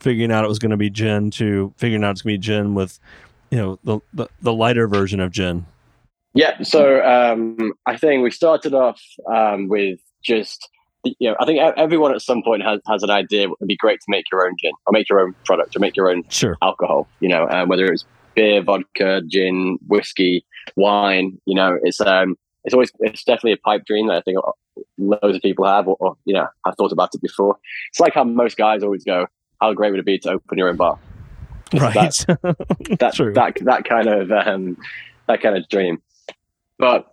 figuring 0.00 0.32
out 0.32 0.44
it 0.44 0.48
was 0.48 0.58
going 0.58 0.70
to 0.70 0.76
be 0.76 0.90
gin 0.90 1.30
to 1.32 1.72
figuring 1.76 2.04
out 2.04 2.12
it's 2.12 2.22
going 2.22 2.34
to 2.34 2.38
be 2.38 2.42
gin 2.42 2.74
with, 2.74 2.98
you 3.50 3.58
know, 3.58 3.78
the, 3.84 4.00
the, 4.12 4.26
the 4.40 4.52
lighter 4.52 4.88
version 4.88 5.20
of 5.20 5.30
gin? 5.30 5.66
Yeah. 6.34 6.62
So 6.62 7.04
um, 7.04 7.72
I 7.86 7.96
think 7.96 8.22
we 8.22 8.30
started 8.30 8.74
off 8.74 9.00
um, 9.32 9.68
with 9.68 10.00
just 10.24 10.68
you 11.04 11.28
know, 11.30 11.36
I 11.40 11.46
think 11.46 11.58
everyone 11.76 12.14
at 12.14 12.22
some 12.22 12.42
point 12.44 12.62
has, 12.62 12.80
has 12.86 13.02
an 13.02 13.10
idea. 13.10 13.42
It'd 13.42 13.66
be 13.66 13.76
great 13.76 13.98
to 14.00 14.06
make 14.08 14.24
your 14.30 14.46
own 14.46 14.54
gin 14.60 14.72
or 14.86 14.92
make 14.92 15.08
your 15.08 15.20
own 15.20 15.34
product 15.44 15.74
or 15.74 15.80
make 15.80 15.96
your 15.96 16.10
own 16.10 16.22
sure. 16.28 16.56
alcohol. 16.62 17.08
You 17.20 17.28
know, 17.28 17.48
um, 17.48 17.68
whether 17.68 17.86
it's 17.86 18.04
beer, 18.34 18.62
vodka, 18.62 19.22
gin, 19.26 19.78
whiskey, 19.86 20.44
wine. 20.76 21.40
You 21.44 21.54
know, 21.54 21.78
it's 21.82 22.00
um, 22.00 22.36
it's 22.64 22.74
always 22.74 22.92
it's 23.00 23.24
definitely 23.24 23.52
a 23.52 23.56
pipe 23.56 23.84
dream 23.84 24.08
that 24.08 24.16
I 24.16 24.20
think 24.20 24.38
loads 24.98 25.36
of 25.36 25.42
people 25.42 25.66
have, 25.66 25.88
or, 25.88 25.96
or 25.98 26.16
you 26.24 26.34
know, 26.34 26.46
I've 26.64 26.76
thought 26.76 26.92
about 26.92 27.14
it 27.14 27.20
before. 27.20 27.56
It's 27.90 28.00
like 28.00 28.14
how 28.14 28.24
most 28.24 28.56
guys 28.56 28.82
always 28.82 29.04
go, 29.04 29.26
"How 29.60 29.72
great 29.72 29.90
would 29.90 30.00
it 30.00 30.06
be 30.06 30.18
to 30.20 30.32
open 30.32 30.58
your 30.58 30.68
own 30.68 30.76
bar?" 30.76 30.98
Right. 31.74 31.94
That's, 31.94 32.24
that, 32.26 33.12
True. 33.14 33.32
that 33.34 33.58
that 33.62 33.84
kind 33.84 34.08
of 34.08 34.30
um, 34.30 34.76
that 35.26 35.40
kind 35.40 35.56
of 35.56 35.68
dream. 35.68 36.02
But 36.78 37.06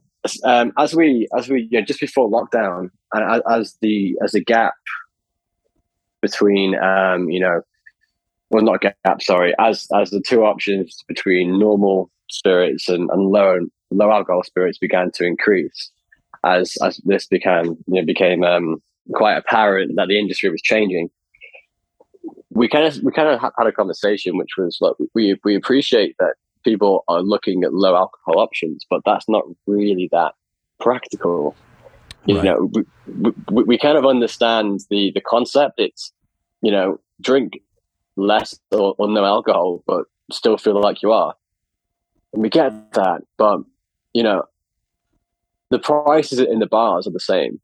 um, 0.43 0.73
as 0.77 0.95
we 0.95 1.27
as 1.35 1.49
we 1.49 1.67
you 1.71 1.79
know, 1.79 1.85
just 1.85 1.99
before 1.99 2.29
lockdown, 2.29 2.91
and 3.13 3.43
as 3.49 3.77
the 3.81 4.17
as 4.23 4.33
the 4.33 4.43
gap 4.43 4.73
between 6.21 6.75
um, 6.75 7.29
you 7.29 7.39
know, 7.39 7.61
well 8.51 8.63
not 8.63 8.81
gap, 8.81 9.21
sorry, 9.21 9.53
as 9.59 9.87
as 9.95 10.11
the 10.11 10.21
two 10.21 10.43
options 10.43 11.03
between 11.07 11.57
normal 11.57 12.11
spirits 12.29 12.89
and, 12.89 13.09
and 13.09 13.23
low 13.23 13.59
low 13.91 14.11
alcohol 14.11 14.43
spirits 14.43 14.77
began 14.77 15.11
to 15.11 15.25
increase, 15.25 15.91
as 16.43 16.77
as 16.83 16.97
this 17.05 17.27
became 17.27 17.77
you 17.87 18.01
know 18.01 18.05
became 18.05 18.43
um, 18.43 18.81
quite 19.13 19.35
apparent 19.35 19.95
that 19.95 20.07
the 20.07 20.19
industry 20.19 20.49
was 20.49 20.61
changing. 20.61 21.09
We 22.51 22.67
kind 22.67 22.85
of 22.85 23.01
we 23.03 23.11
kind 23.11 23.29
of 23.29 23.39
had 23.39 23.67
a 23.67 23.71
conversation, 23.71 24.37
which 24.37 24.57
was 24.57 24.77
like 24.81 24.93
we 25.13 25.39
we 25.43 25.55
appreciate 25.55 26.15
that 26.19 26.35
people 26.63 27.03
are 27.07 27.21
looking 27.21 27.63
at 27.63 27.73
low 27.73 27.95
alcohol 27.95 28.39
options, 28.39 28.85
but 28.89 29.01
that's 29.05 29.27
not 29.29 29.43
really 29.65 30.09
that 30.11 30.33
practical. 30.79 31.55
You 32.25 32.35
right. 32.35 32.43
know, 32.43 32.69
we, 32.73 33.31
we, 33.49 33.63
we, 33.63 33.77
kind 33.77 33.97
of 33.97 34.05
understand 34.05 34.81
the 34.89 35.11
the 35.15 35.21
concept. 35.21 35.75
It's 35.77 36.11
you 36.61 36.71
know, 36.71 36.99
drink 37.21 37.59
less 38.15 38.57
or, 38.71 38.95
or 38.97 39.07
no 39.07 39.23
alcohol, 39.25 39.83
but 39.87 40.05
still 40.31 40.57
feel 40.57 40.79
like 40.79 41.01
you 41.01 41.11
are. 41.11 41.33
And 42.33 42.41
we 42.41 42.49
get 42.49 42.93
that, 42.93 43.21
but 43.37 43.61
you 44.13 44.23
know, 44.23 44.43
the 45.69 45.79
prices 45.79 46.39
in 46.39 46.59
the 46.59 46.67
bars 46.67 47.07
are 47.07 47.11
the 47.11 47.19
same. 47.19 47.59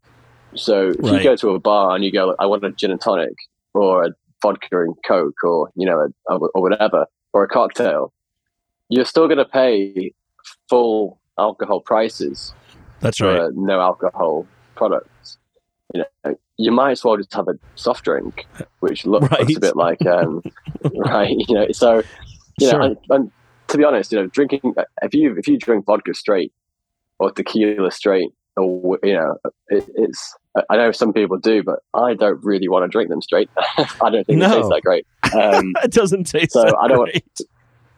So 0.56 0.90
if 0.90 1.00
right. 1.00 1.14
you 1.14 1.24
go 1.24 1.36
to 1.36 1.50
a 1.50 1.60
bar 1.60 1.96
and 1.96 2.04
you 2.04 2.12
go, 2.12 2.36
I 2.40 2.46
want 2.46 2.64
a 2.64 2.72
gin 2.72 2.92
and 2.92 3.02
tonic 3.02 3.36
or 3.74 4.06
a 4.06 4.10
vodka 4.42 4.82
and 4.82 4.96
coke 5.06 5.44
or 5.44 5.70
you 5.76 5.86
know, 5.86 6.08
a, 6.30 6.36
or 6.36 6.62
whatever, 6.62 7.06
or 7.34 7.44
a 7.44 7.48
cocktail, 7.48 8.14
you're 8.90 9.06
still 9.06 9.28
going 9.28 9.38
to 9.38 9.46
pay 9.46 10.14
full 10.70 11.20
alcohol 11.38 11.82
prices. 11.82 12.54
That's 13.02 13.20
right. 13.20 13.52
no 13.54 13.82
alcohol 13.82 14.48
products. 14.76 15.38
You 15.94 16.04
know, 16.24 16.36
you 16.58 16.72
might 16.72 16.92
as 16.92 17.04
well 17.04 17.18
just 17.18 17.34
have 17.34 17.48
a 17.48 17.58
soft 17.76 18.06
drink, 18.06 18.46
which 18.80 19.06
looks, 19.06 19.28
right. 19.32 19.42
looks 19.42 19.56
a 19.56 19.60
bit 19.60 19.76
like, 19.76 20.06
um, 20.06 20.42
right? 20.96 21.36
You 21.48 21.56
know, 21.56 21.72
so 21.72 22.04
you 22.60 22.70
sure. 22.70 22.80
know, 22.80 22.86
and, 22.86 22.98
and, 23.10 23.32
to 23.76 23.80
be 23.80 23.84
honest, 23.84 24.12
you 24.12 24.20
know, 24.20 24.28
drinking 24.28 24.74
if 25.02 25.14
you 25.14 25.36
if 25.38 25.48
you 25.48 25.58
drink 25.58 25.86
vodka 25.86 26.14
straight 26.14 26.54
or 27.20 27.32
tequila 27.32 27.92
straight, 27.92 28.30
or 28.56 29.00
you 29.04 29.14
know, 29.14 29.38
it, 29.68 29.86
it's 29.96 30.36
I 30.70 30.78
know 30.78 30.92
some 30.92 31.12
people 31.12 31.38
do, 31.38 31.62
but 31.62 31.80
I 31.94 32.14
don't 32.14 32.42
really 32.44 32.70
want 32.70 32.84
to 32.84 32.88
drink 32.88 33.10
them 33.10 33.22
straight. 33.22 33.50
I 33.58 34.10
don't 34.10 34.26
think 34.26 34.40
no. 34.40 34.46
it 34.46 34.54
tastes 34.54 34.70
that 34.70 34.82
great. 34.84 35.06
Um, 35.34 35.74
it 35.84 35.92
doesn't 35.92 36.24
taste 36.26 36.54
so 36.54 36.78
I 36.78 36.88
don't 36.88 37.04
great. 37.04 37.26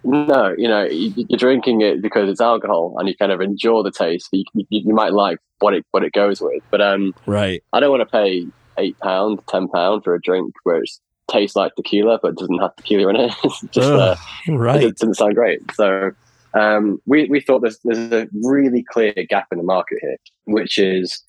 Want, 0.03 0.29
no, 0.29 0.55
you 0.57 0.67
know, 0.67 0.86
you're 0.86 1.38
drinking 1.38 1.81
it 1.81 2.01
because 2.01 2.29
it's 2.29 2.41
alcohol, 2.41 2.96
and 2.98 3.07
you 3.07 3.15
kind 3.15 3.31
of 3.31 3.41
enjoy 3.41 3.84
the 3.84 3.91
taste. 3.91 4.29
You, 4.31 4.46
you, 4.53 4.65
you 4.69 4.93
might 4.93 5.13
like 5.13 5.38
what 5.60 5.75
it 5.75 5.86
what 5.91 6.03
it 6.03 6.13
goes 6.13 6.41
with, 6.41 6.63
but 6.72 6.81
um, 6.81 7.13
right. 7.27 7.63
I 7.74 7.79
don't 7.79 7.91
want 7.91 8.01
to 8.01 8.12
pay 8.12 8.48
eight 8.79 8.98
pound, 9.00 9.41
ten 9.48 9.67
pound 9.67 10.03
for 10.03 10.15
a 10.15 10.22
drink 10.22 10.53
where 10.63 10.81
it 10.81 10.89
tastes 11.29 11.55
like 11.55 11.75
tequila 11.75 12.19
but 12.22 12.36
doesn't 12.36 12.60
have 12.60 12.75
tequila 12.75 13.10
in 13.10 13.15
it. 13.17 13.31
just 13.72 13.89
Ugh, 13.89 14.17
uh, 14.50 14.53
right. 14.53 14.84
It 14.84 14.98
doesn't 14.98 15.15
sound 15.15 15.36
great. 15.36 15.60
So 15.74 16.12
um, 16.53 17.01
we 17.05 17.27
we 17.29 17.41
thought 17.41 17.62
there's 17.62 17.79
there's 17.84 18.12
a 18.12 18.27
really 18.43 18.84
clear 18.84 19.13
gap 19.29 19.48
in 19.51 19.57
the 19.57 19.63
market 19.63 20.00
here, 20.01 20.17
which 20.46 20.77
is 20.77 21.24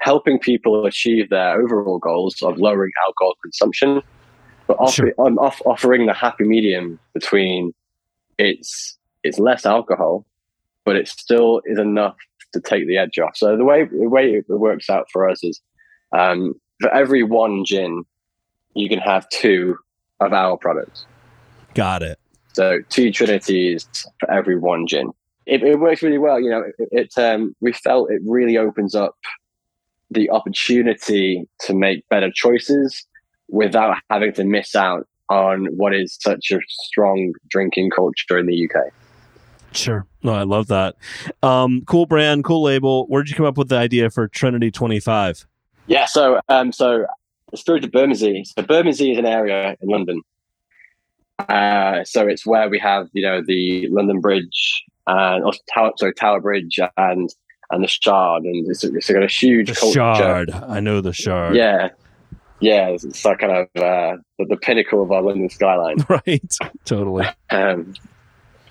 helping 0.00 0.38
people 0.38 0.86
achieve 0.86 1.28
their 1.30 1.60
overall 1.60 1.98
goals 1.98 2.40
of 2.42 2.58
lowering 2.58 2.92
alcohol 3.06 3.34
consumption, 3.42 4.00
but 4.66 4.76
offer, 4.78 4.92
sure. 4.92 5.14
um, 5.18 5.38
off, 5.38 5.60
offering 5.66 6.06
the 6.06 6.14
happy 6.14 6.44
medium 6.44 6.98
between 7.14 7.72
it's 8.38 8.96
it's 9.24 9.38
less 9.38 9.66
alcohol, 9.66 10.24
but 10.84 10.96
it 10.96 11.08
still 11.08 11.60
is 11.64 11.78
enough 11.78 12.16
to 12.52 12.60
take 12.60 12.86
the 12.86 12.96
edge 12.96 13.18
off. 13.18 13.36
So 13.36 13.56
the 13.56 13.64
way 13.64 13.84
the 13.84 14.08
way 14.08 14.30
it 14.34 14.44
works 14.48 14.88
out 14.88 15.06
for 15.12 15.28
us 15.28 15.42
is 15.42 15.60
um, 16.16 16.54
for 16.80 16.92
every 16.94 17.22
one 17.22 17.64
gin, 17.64 18.04
you 18.80 18.88
can 18.88 18.98
have 18.98 19.28
two 19.28 19.76
of 20.20 20.32
our 20.32 20.56
products. 20.56 21.06
Got 21.74 22.02
it. 22.02 22.18
So 22.52 22.78
two 22.88 23.12
trinities 23.12 23.88
for 24.18 24.30
every 24.30 24.58
one 24.58 24.86
gin. 24.86 25.12
It, 25.46 25.62
it 25.62 25.78
works 25.78 26.02
really 26.02 26.18
well. 26.18 26.40
You 26.40 26.50
know, 26.50 26.64
it, 26.78 26.88
it 26.90 27.18
um, 27.18 27.54
we 27.60 27.72
felt 27.72 28.10
it 28.10 28.20
really 28.24 28.58
opens 28.58 28.94
up 28.94 29.16
the 30.10 30.30
opportunity 30.30 31.46
to 31.60 31.74
make 31.74 32.08
better 32.08 32.30
choices 32.32 33.06
without 33.48 33.96
having 34.10 34.32
to 34.34 34.44
miss 34.44 34.74
out 34.74 35.06
on 35.30 35.66
what 35.66 35.94
is 35.94 36.16
such 36.20 36.50
a 36.50 36.58
strong 36.68 37.32
drinking 37.48 37.90
culture 37.90 38.38
in 38.38 38.46
the 38.46 38.68
UK. 38.68 38.92
Sure. 39.72 40.06
No, 40.22 40.32
I 40.32 40.44
love 40.44 40.68
that. 40.68 40.96
Um, 41.42 41.82
cool 41.86 42.06
brand, 42.06 42.44
cool 42.44 42.62
label. 42.62 43.06
Where 43.06 43.22
did 43.22 43.30
you 43.30 43.36
come 43.36 43.46
up 43.46 43.58
with 43.58 43.68
the 43.68 43.76
idea 43.76 44.10
for 44.10 44.26
Trinity 44.28 44.70
25? 44.70 45.46
Yeah, 45.86 46.06
so 46.06 46.40
um, 46.48 46.72
so 46.72 47.06
it's 47.52 47.62
through 47.62 47.80
to 47.80 47.88
Bermondsey. 47.88 48.44
So 48.44 48.62
Bermondsey 48.62 49.12
is 49.12 49.18
an 49.18 49.26
area 49.26 49.76
in 49.80 49.88
London. 49.88 50.22
Uh, 51.38 52.04
so 52.04 52.26
it's 52.26 52.44
where 52.44 52.68
we 52.68 52.78
have, 52.78 53.08
you 53.12 53.22
know, 53.22 53.42
the 53.46 53.88
London 53.90 54.20
Bridge 54.20 54.84
and 55.06 55.44
or 55.44 55.52
Tower, 55.72 55.92
sorry, 55.96 56.14
Tower 56.14 56.40
Bridge 56.40 56.78
and 56.96 57.30
and 57.70 57.84
the 57.84 57.88
Shard, 57.88 58.44
and 58.44 58.66
it's, 58.68 58.82
it's 58.82 59.10
got 59.10 59.22
a 59.22 59.26
huge 59.26 59.68
the. 59.68 59.74
Shard. 59.74 60.50
I 60.50 60.80
know 60.80 61.00
the 61.00 61.12
Shard. 61.12 61.54
Yeah, 61.54 61.90
yeah, 62.60 62.88
it's, 62.88 63.04
it's 63.04 63.24
like 63.24 63.38
kind 63.38 63.52
of 63.52 63.82
uh, 63.82 64.16
the, 64.38 64.46
the, 64.46 64.56
pinnacle 64.56 65.02
of 65.02 65.12
our 65.12 65.22
London 65.22 65.48
skyline. 65.48 65.96
Right, 66.08 66.54
totally. 66.84 67.26
Um, 67.50 67.94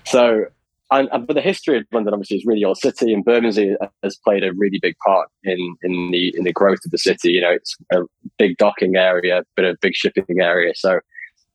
so, 0.04 0.46
and, 0.90 1.08
and, 1.12 1.26
but 1.26 1.34
the 1.34 1.42
history 1.42 1.78
of 1.78 1.84
London 1.92 2.14
obviously 2.14 2.38
is 2.38 2.46
really 2.46 2.64
old 2.64 2.78
city, 2.78 3.12
and 3.12 3.24
Bermondsey 3.24 3.76
has 4.02 4.16
played 4.16 4.42
a 4.42 4.52
really 4.54 4.78
big 4.80 4.96
part 5.04 5.28
in 5.44 5.76
in 5.82 6.10
the 6.10 6.34
in 6.36 6.44
the 6.44 6.52
growth 6.52 6.80
of 6.84 6.90
the 6.90 6.98
city. 6.98 7.32
You 7.32 7.42
know, 7.42 7.50
it's 7.50 7.76
a 7.92 8.02
big 8.38 8.56
docking 8.56 8.96
area, 8.96 9.42
but 9.54 9.64
a 9.64 9.76
big 9.82 9.94
shipping 9.94 10.40
area. 10.40 10.72
So 10.74 11.00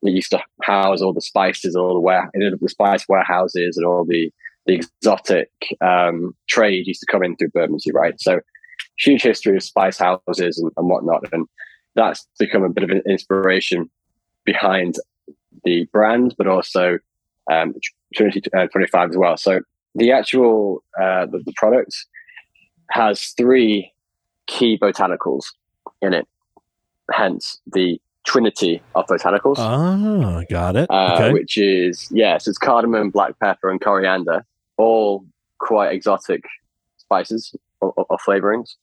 it 0.04 0.12
used 0.12 0.32
to 0.32 0.42
house 0.62 1.02
all 1.02 1.14
the 1.14 1.22
spices, 1.22 1.76
all 1.76 1.94
the 1.94 2.00
ware, 2.00 2.30
the 2.34 2.70
spice 2.70 3.08
warehouses, 3.08 3.78
and 3.78 3.86
all 3.86 4.06
the 4.06 4.32
the 4.66 4.76
exotic 4.76 5.50
um, 5.82 6.36
trade 6.48 6.88
used 6.88 7.02
to 7.02 7.12
come 7.12 7.24
in 7.24 7.36
through 7.36 7.50
Bermondsey, 7.50 7.92
right? 7.92 8.20
So 8.20 8.40
huge 8.98 9.24
history 9.24 9.56
of 9.58 9.64
spice 9.64 9.98
houses 9.98 10.58
and, 10.60 10.72
and 10.78 10.90
whatnot, 10.90 11.24
and 11.32 11.48
that's 11.96 12.28
become 12.40 12.64
a 12.64 12.70
bit 12.70 12.84
of 12.84 12.90
an 12.90 13.02
inspiration 13.08 13.90
behind 14.46 14.96
the 15.64 15.86
brand, 15.92 16.36
but 16.38 16.48
also 16.48 17.00
um, 17.52 17.74
Trinity 18.14 18.42
uh, 18.56 18.68
25 18.68 19.12
as 19.12 19.18
well. 19.18 19.38
So 19.38 19.62
the 19.96 20.12
actual 20.12 20.84
uh, 21.00 21.26
the, 21.26 21.40
the, 21.46 21.54
product 21.56 21.96
has 22.90 23.34
three 23.38 23.92
key 24.48 24.78
botanicals 24.78 25.44
in 26.02 26.14
it, 26.14 26.28
hence 27.12 27.60
the 27.72 28.00
trinity 28.26 28.82
of 28.96 29.06
botanicals. 29.08 29.56
Oh, 29.58 30.44
got 30.50 30.76
it. 30.76 30.90
Uh, 30.90 31.14
okay. 31.14 31.34
Which 31.34 31.58
is 31.58 32.08
yes, 32.12 32.48
it's 32.48 32.58
cardamom, 32.58 33.10
black 33.10 33.38
pepper, 33.40 33.70
and 33.70 33.80
coriander, 33.82 34.46
all 34.78 35.26
quite 35.60 35.94
exotic 35.94 36.44
spices 36.98 37.56
or, 37.82 37.94
or, 37.96 38.06
or 38.10 38.18
flavorings. 38.18 38.76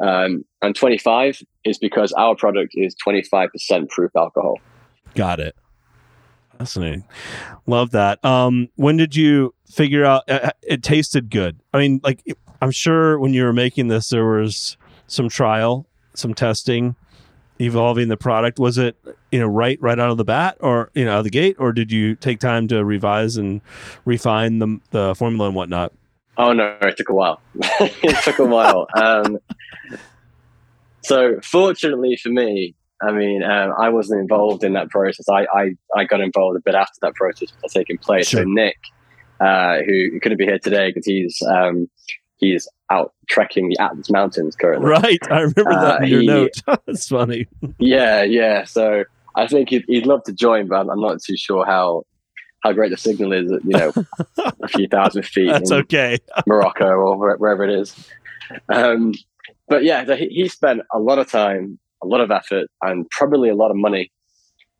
Um, 0.00 0.44
and 0.62 0.76
25 0.76 1.42
is 1.64 1.78
because 1.78 2.12
our 2.12 2.36
product 2.36 2.72
is 2.74 2.94
25% 3.04 3.88
proof 3.88 4.10
alcohol. 4.16 4.58
Got 5.14 5.40
it. 5.40 5.56
Fascinating. 6.58 7.04
Love 7.66 7.92
that. 7.92 8.24
Um, 8.24 8.68
when 8.76 8.96
did 8.96 9.14
you 9.14 9.54
figure 9.70 10.04
out 10.04 10.24
uh, 10.28 10.40
uh 10.42 10.50
it 10.62 10.82
tasted 10.82 11.30
good? 11.30 11.60
I 11.72 11.78
mean, 11.78 12.00
like 12.02 12.24
I'm 12.60 12.72
sure 12.72 13.18
when 13.18 13.32
you 13.32 13.44
were 13.44 13.52
making 13.52 13.88
this, 13.88 14.08
there 14.08 14.26
was 14.26 14.76
some 15.06 15.28
trial, 15.28 15.86
some 16.14 16.34
testing, 16.34 16.96
evolving 17.60 18.08
the 18.08 18.16
product. 18.16 18.58
Was 18.58 18.78
it 18.78 18.96
you 19.30 19.38
know 19.38 19.46
right 19.46 19.80
right 19.80 19.98
out 19.98 20.10
of 20.10 20.16
the 20.16 20.24
bat, 20.24 20.56
or 20.60 20.90
you 20.94 21.04
know 21.04 21.12
out 21.12 21.18
of 21.18 21.24
the 21.24 21.30
gate, 21.30 21.56
or 21.58 21.72
did 21.72 21.92
you 21.92 22.16
take 22.16 22.40
time 22.40 22.66
to 22.68 22.84
revise 22.84 23.36
and 23.36 23.60
refine 24.04 24.58
the 24.58 24.80
the 24.90 25.14
formula 25.14 25.46
and 25.46 25.54
whatnot? 25.54 25.92
Oh 26.36 26.52
no, 26.52 26.76
it 26.82 26.96
took 26.96 27.08
a 27.08 27.14
while. 27.14 27.40
it 27.54 28.24
took 28.24 28.38
a 28.38 28.44
while. 28.44 28.86
Um, 28.96 29.38
so 31.02 31.40
fortunately 31.42 32.18
for 32.22 32.28
me, 32.28 32.74
I 33.00 33.12
mean, 33.12 33.42
um, 33.42 33.72
I 33.78 33.90
wasn't 33.90 34.20
involved 34.20 34.64
in 34.64 34.72
that 34.72 34.90
process. 34.90 35.28
I, 35.28 35.46
I, 35.54 35.70
I 35.94 36.04
got 36.04 36.20
involved 36.20 36.56
a 36.56 36.60
bit 36.60 36.74
after 36.74 36.98
that 37.02 37.14
process 37.14 37.52
was 37.62 37.72
taking 37.72 37.98
place. 37.98 38.28
Sure. 38.28 38.42
So 38.42 38.48
Nick, 38.48 38.76
uh, 39.40 39.78
who 39.86 40.18
couldn't 40.20 40.38
be 40.38 40.44
here 40.44 40.58
today 40.58 40.90
because 40.90 41.06
he's 41.06 41.40
um, 41.42 41.88
he's 42.38 42.68
out 42.90 43.12
trekking 43.28 43.68
the 43.68 43.76
Atlas 43.80 44.10
Mountains 44.10 44.56
currently. 44.56 44.88
Right, 44.88 45.20
I 45.30 45.40
remember 45.40 45.74
that 45.74 46.00
uh, 46.00 46.04
in 46.04 46.08
your 46.08 46.20
he, 46.20 46.26
note. 46.26 46.62
That's 46.86 47.08
funny. 47.08 47.46
Yeah, 47.78 48.22
yeah. 48.22 48.64
So 48.64 49.04
I 49.36 49.46
think 49.46 49.70
he'd, 49.70 49.84
he'd 49.86 50.06
love 50.06 50.24
to 50.24 50.32
join, 50.32 50.66
but 50.66 50.88
I'm 50.88 51.00
not 51.00 51.22
too 51.22 51.36
sure 51.36 51.64
how 51.64 52.04
how 52.64 52.72
great 52.72 52.90
the 52.90 52.96
signal 52.96 53.32
is. 53.32 53.52
At, 53.52 53.64
you 53.64 53.70
know, 53.70 53.92
a 54.62 54.68
few 54.68 54.88
thousand 54.88 55.24
feet. 55.24 55.50
That's 55.50 55.70
okay. 55.70 56.18
Morocco 56.46 56.88
or 56.88 57.36
wherever 57.36 57.62
it 57.62 57.70
is. 57.70 57.94
Um, 58.68 59.14
but 59.68 59.84
yeah, 59.84 60.16
he, 60.16 60.28
he 60.28 60.48
spent 60.48 60.82
a 60.92 60.98
lot 60.98 61.18
of 61.18 61.30
time 61.30 61.78
a 62.02 62.06
lot 62.06 62.20
of 62.20 62.30
effort 62.30 62.68
and 62.82 63.08
probably 63.10 63.48
a 63.48 63.54
lot 63.54 63.70
of 63.70 63.76
money, 63.76 64.10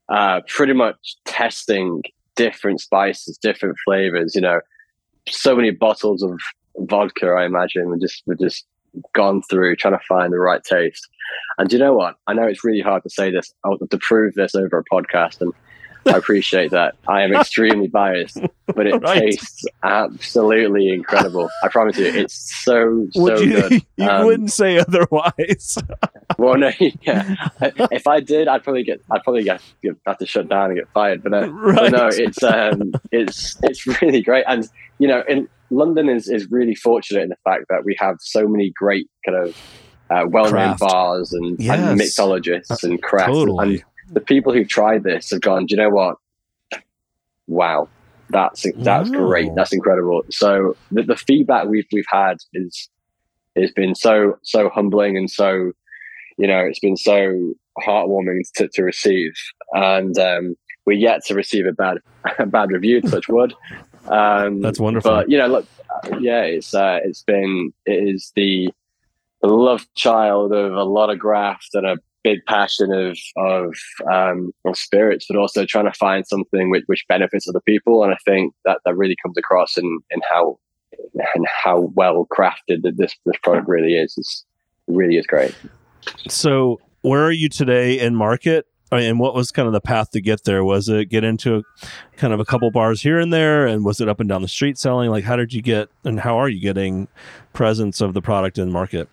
uh, 0.08 0.40
pretty 0.46 0.72
much 0.72 1.16
testing 1.24 2.02
different 2.36 2.80
spices, 2.80 3.38
different 3.38 3.76
flavors. 3.84 4.34
You 4.34 4.40
know, 4.40 4.60
so 5.28 5.54
many 5.54 5.70
bottles 5.70 6.22
of 6.22 6.38
vodka. 6.76 7.28
I 7.28 7.44
imagine 7.44 7.90
we 7.90 7.98
just 7.98 8.22
we 8.26 8.36
just 8.36 8.66
gone 9.14 9.42
through 9.42 9.76
trying 9.76 9.94
to 9.94 10.04
find 10.08 10.32
the 10.32 10.38
right 10.38 10.62
taste. 10.62 11.06
And 11.58 11.72
you 11.72 11.78
know 11.78 11.94
what? 11.94 12.16
I 12.26 12.34
know 12.34 12.46
it's 12.46 12.64
really 12.64 12.80
hard 12.80 13.02
to 13.02 13.10
say 13.10 13.30
this, 13.30 13.52
to 13.64 13.98
prove 13.98 14.34
this 14.34 14.54
over 14.54 14.78
a 14.78 14.84
podcast, 14.84 15.40
and 15.40 15.52
I 16.06 16.16
appreciate 16.16 16.70
that. 16.70 16.94
I 17.08 17.22
am 17.22 17.34
extremely 17.34 17.88
biased, 17.88 18.40
but 18.66 18.86
it 18.86 18.94
right. 19.02 19.20
tastes 19.20 19.64
absolutely 19.82 20.88
incredible. 20.88 21.50
I 21.62 21.68
promise 21.68 21.98
you, 21.98 22.06
it's 22.06 22.64
so 22.64 23.06
Would 23.16 23.38
so 23.38 23.44
you, 23.44 23.60
good. 23.60 23.86
You 23.96 24.08
um, 24.08 24.26
wouldn't 24.26 24.52
say 24.52 24.78
otherwise. 24.78 25.78
well, 26.40 26.56
no, 26.56 26.70
yeah. 27.02 27.34
If 27.90 28.06
I 28.06 28.20
did, 28.20 28.46
I'd 28.46 28.62
probably 28.62 28.84
get, 28.84 29.00
I'd 29.10 29.24
probably 29.24 29.42
get, 29.42 29.60
have 30.06 30.18
to 30.18 30.26
shut 30.26 30.48
down 30.48 30.70
and 30.70 30.78
get 30.78 30.88
fired. 30.90 31.22
But, 31.22 31.34
uh, 31.34 31.50
right. 31.50 31.76
but 31.90 31.92
no, 31.92 32.08
it's 32.12 32.42
um, 32.44 32.92
it's 33.10 33.56
it's 33.64 33.86
really 34.00 34.22
great, 34.22 34.44
and 34.46 34.68
you 35.00 35.08
know, 35.08 35.24
in 35.28 35.48
London 35.70 36.08
is 36.08 36.28
is 36.28 36.48
really 36.50 36.76
fortunate 36.76 37.22
in 37.22 37.28
the 37.28 37.36
fact 37.42 37.64
that 37.70 37.84
we 37.84 37.96
have 37.98 38.16
so 38.20 38.46
many 38.46 38.70
great 38.70 39.10
kind 39.26 39.36
of 39.36 39.56
uh, 40.10 40.26
well-known 40.28 40.76
bars 40.78 41.32
and, 41.32 41.58
yes. 41.60 41.78
and 41.78 42.00
mixologists 42.00 42.82
and 42.82 43.02
crafts 43.02 43.32
totally. 43.32 43.74
and 43.74 43.84
the 44.10 44.20
people 44.20 44.54
who've 44.54 44.68
tried 44.68 45.02
this 45.02 45.30
have 45.30 45.42
gone, 45.42 45.66
do 45.66 45.74
you 45.74 45.82
know 45.82 45.90
what? 45.90 46.16
Wow, 47.46 47.88
that's 48.30 48.64
that's 48.76 49.10
wow. 49.10 49.26
great. 49.26 49.50
That's 49.56 49.72
incredible. 49.72 50.22
So 50.30 50.76
the, 50.92 51.02
the 51.02 51.16
feedback 51.16 51.66
we've 51.66 51.86
we've 51.90 52.06
had 52.08 52.36
is 52.54 52.88
has 53.56 53.72
been 53.72 53.96
so 53.96 54.38
so 54.42 54.68
humbling 54.68 55.16
and 55.16 55.28
so 55.28 55.72
you 56.38 56.46
know 56.46 56.60
it's 56.60 56.78
been 56.78 56.96
so 56.96 57.52
heartwarming 57.86 58.40
to, 58.54 58.68
to 58.68 58.82
receive 58.82 59.32
and 59.72 60.18
um, 60.18 60.56
we're 60.86 60.92
yet 60.92 61.24
to 61.26 61.34
receive 61.34 61.66
a 61.66 61.72
bad 61.72 61.98
a 62.38 62.46
bad 62.46 62.70
review 62.70 63.00
touch 63.00 63.28
wood 63.28 63.54
um, 64.08 64.60
that's 64.60 64.80
wonderful 64.80 65.10
but 65.10 65.30
you 65.30 65.36
know 65.36 65.46
look 65.46 65.66
yeah 66.20 66.42
it's 66.42 66.74
uh, 66.74 66.98
it's 67.04 67.22
been 67.22 67.72
it 67.86 68.08
is 68.08 68.32
the 68.36 68.70
the 69.42 69.48
love 69.48 69.86
child 69.94 70.52
of 70.52 70.72
a 70.72 70.84
lot 70.84 71.10
of 71.10 71.18
graft 71.18 71.68
and 71.74 71.86
a 71.86 71.96
big 72.24 72.44
passion 72.46 72.92
of 72.92 73.16
of, 73.36 73.74
um, 74.12 74.52
of 74.64 74.76
spirits, 74.76 75.26
but 75.28 75.38
also 75.38 75.64
trying 75.64 75.84
to 75.84 75.92
find 75.92 76.26
something 76.26 76.70
which, 76.70 76.82
which 76.86 77.04
benefits 77.08 77.48
other 77.48 77.60
people. 77.60 78.02
And 78.02 78.12
I 78.12 78.16
think 78.24 78.54
that 78.64 78.80
that 78.84 78.96
really 78.96 79.16
comes 79.22 79.36
across 79.38 79.76
in 79.76 80.00
in 80.10 80.20
how 80.28 80.58
and 81.34 81.46
how 81.46 81.92
well 81.94 82.26
crafted 82.30 82.82
that 82.82 82.96
this 82.96 83.14
this 83.24 83.36
product 83.42 83.68
really 83.68 83.94
is. 83.94 84.14
It's, 84.16 84.44
really 84.88 85.18
is 85.18 85.26
great. 85.26 85.54
So, 86.28 86.80
where 87.02 87.24
are 87.24 87.32
you 87.32 87.48
today 87.48 87.98
in 87.98 88.14
market? 88.14 88.66
and 88.90 89.18
what 89.18 89.34
was 89.34 89.50
kind 89.50 89.66
of 89.66 89.72
the 89.72 89.80
path 89.80 90.10
to 90.12 90.20
get 90.20 90.44
there? 90.44 90.64
Was 90.64 90.88
it 90.88 91.06
get 91.06 91.24
into 91.24 91.62
kind 92.16 92.32
of 92.32 92.40
a 92.40 92.44
couple 92.44 92.70
bars 92.70 93.02
here 93.02 93.18
and 93.18 93.32
there, 93.32 93.66
and 93.66 93.84
was 93.84 94.00
it 94.00 94.08
up 94.08 94.20
and 94.20 94.28
down 94.28 94.42
the 94.42 94.48
street 94.48 94.78
selling? 94.78 95.10
Like, 95.10 95.24
how 95.24 95.36
did 95.36 95.52
you 95.52 95.62
get, 95.62 95.88
and 96.04 96.20
how 96.20 96.38
are 96.38 96.48
you 96.48 96.60
getting 96.60 97.08
presence 97.52 98.00
of 98.00 98.14
the 98.14 98.22
product 98.22 98.58
in 98.58 98.72
market? 98.72 99.08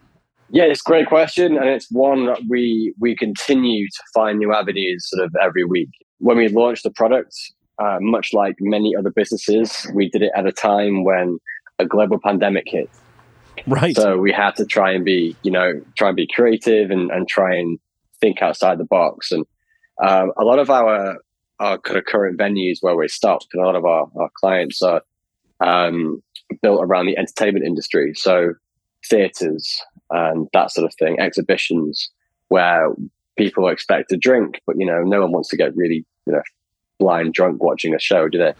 Yeah, 0.49 0.63
it's 0.63 0.81
a 0.81 0.89
great 0.89 1.07
question, 1.07 1.57
and 1.57 1.67
it's 1.67 1.87
one 1.91 2.25
that 2.27 2.41
we 2.49 2.93
we 2.99 3.15
continue 3.15 3.87
to 3.87 4.03
find 4.13 4.39
new 4.39 4.53
avenues 4.53 5.09
sort 5.09 5.25
of 5.25 5.35
every 5.41 5.65
week. 5.65 5.89
When 6.19 6.37
we 6.37 6.47
launched 6.47 6.83
the 6.83 6.91
product, 6.91 7.35
uh, 7.81 7.97
much 7.99 8.33
like 8.33 8.55
many 8.61 8.95
other 8.95 9.09
businesses, 9.09 9.89
we 9.93 10.09
did 10.09 10.21
it 10.21 10.31
at 10.35 10.45
a 10.45 10.51
time 10.51 11.03
when 11.03 11.39
a 11.79 11.85
global 11.85 12.19
pandemic 12.23 12.65
hit. 12.67 12.89
Right. 13.67 13.95
So 13.95 14.17
we 14.17 14.31
had 14.31 14.55
to 14.57 14.65
try 14.65 14.91
and 14.91 15.03
be, 15.03 15.35
you 15.43 15.51
know, 15.51 15.81
try 15.97 16.09
and 16.09 16.15
be 16.15 16.27
creative 16.27 16.91
and, 16.91 17.11
and 17.11 17.27
try 17.27 17.55
and 17.55 17.79
think 18.21 18.41
outside 18.41 18.77
the 18.77 18.85
box. 18.85 19.31
And 19.31 19.45
um, 20.03 20.31
a 20.37 20.43
lot 20.43 20.59
of 20.59 20.69
our 20.69 21.17
our 21.59 21.77
kind 21.77 21.97
of 21.97 22.05
current 22.05 22.37
venues 22.37 22.79
where 22.81 22.95
we're 22.95 23.07
stopped, 23.07 23.47
and 23.53 23.63
a 23.63 23.65
lot 23.65 23.75
of 23.75 23.85
our, 23.85 24.09
our 24.19 24.29
clients 24.39 24.81
are 24.81 25.01
um, 25.61 26.21
built 26.61 26.83
around 26.83 27.05
the 27.05 27.17
entertainment 27.17 27.65
industry. 27.65 28.13
So 28.13 28.53
theaters, 29.09 29.81
and 30.09 30.47
that 30.53 30.71
sort 30.71 30.85
of 30.85 30.93
thing, 30.99 31.19
exhibitions 31.19 32.09
where 32.49 32.93
people 33.37 33.67
expect 33.69 34.09
to 34.09 34.17
drink, 34.17 34.61
but 34.67 34.75
you 34.77 34.85
know, 34.85 35.01
no 35.03 35.21
one 35.21 35.31
wants 35.31 35.49
to 35.49 35.57
get 35.57 35.75
really, 35.75 36.05
you 36.25 36.33
know, 36.33 36.41
blind 36.99 37.33
drunk 37.33 37.63
watching 37.63 37.93
a 37.93 37.99
show, 37.99 38.27
do 38.27 38.37
they? 38.37 38.53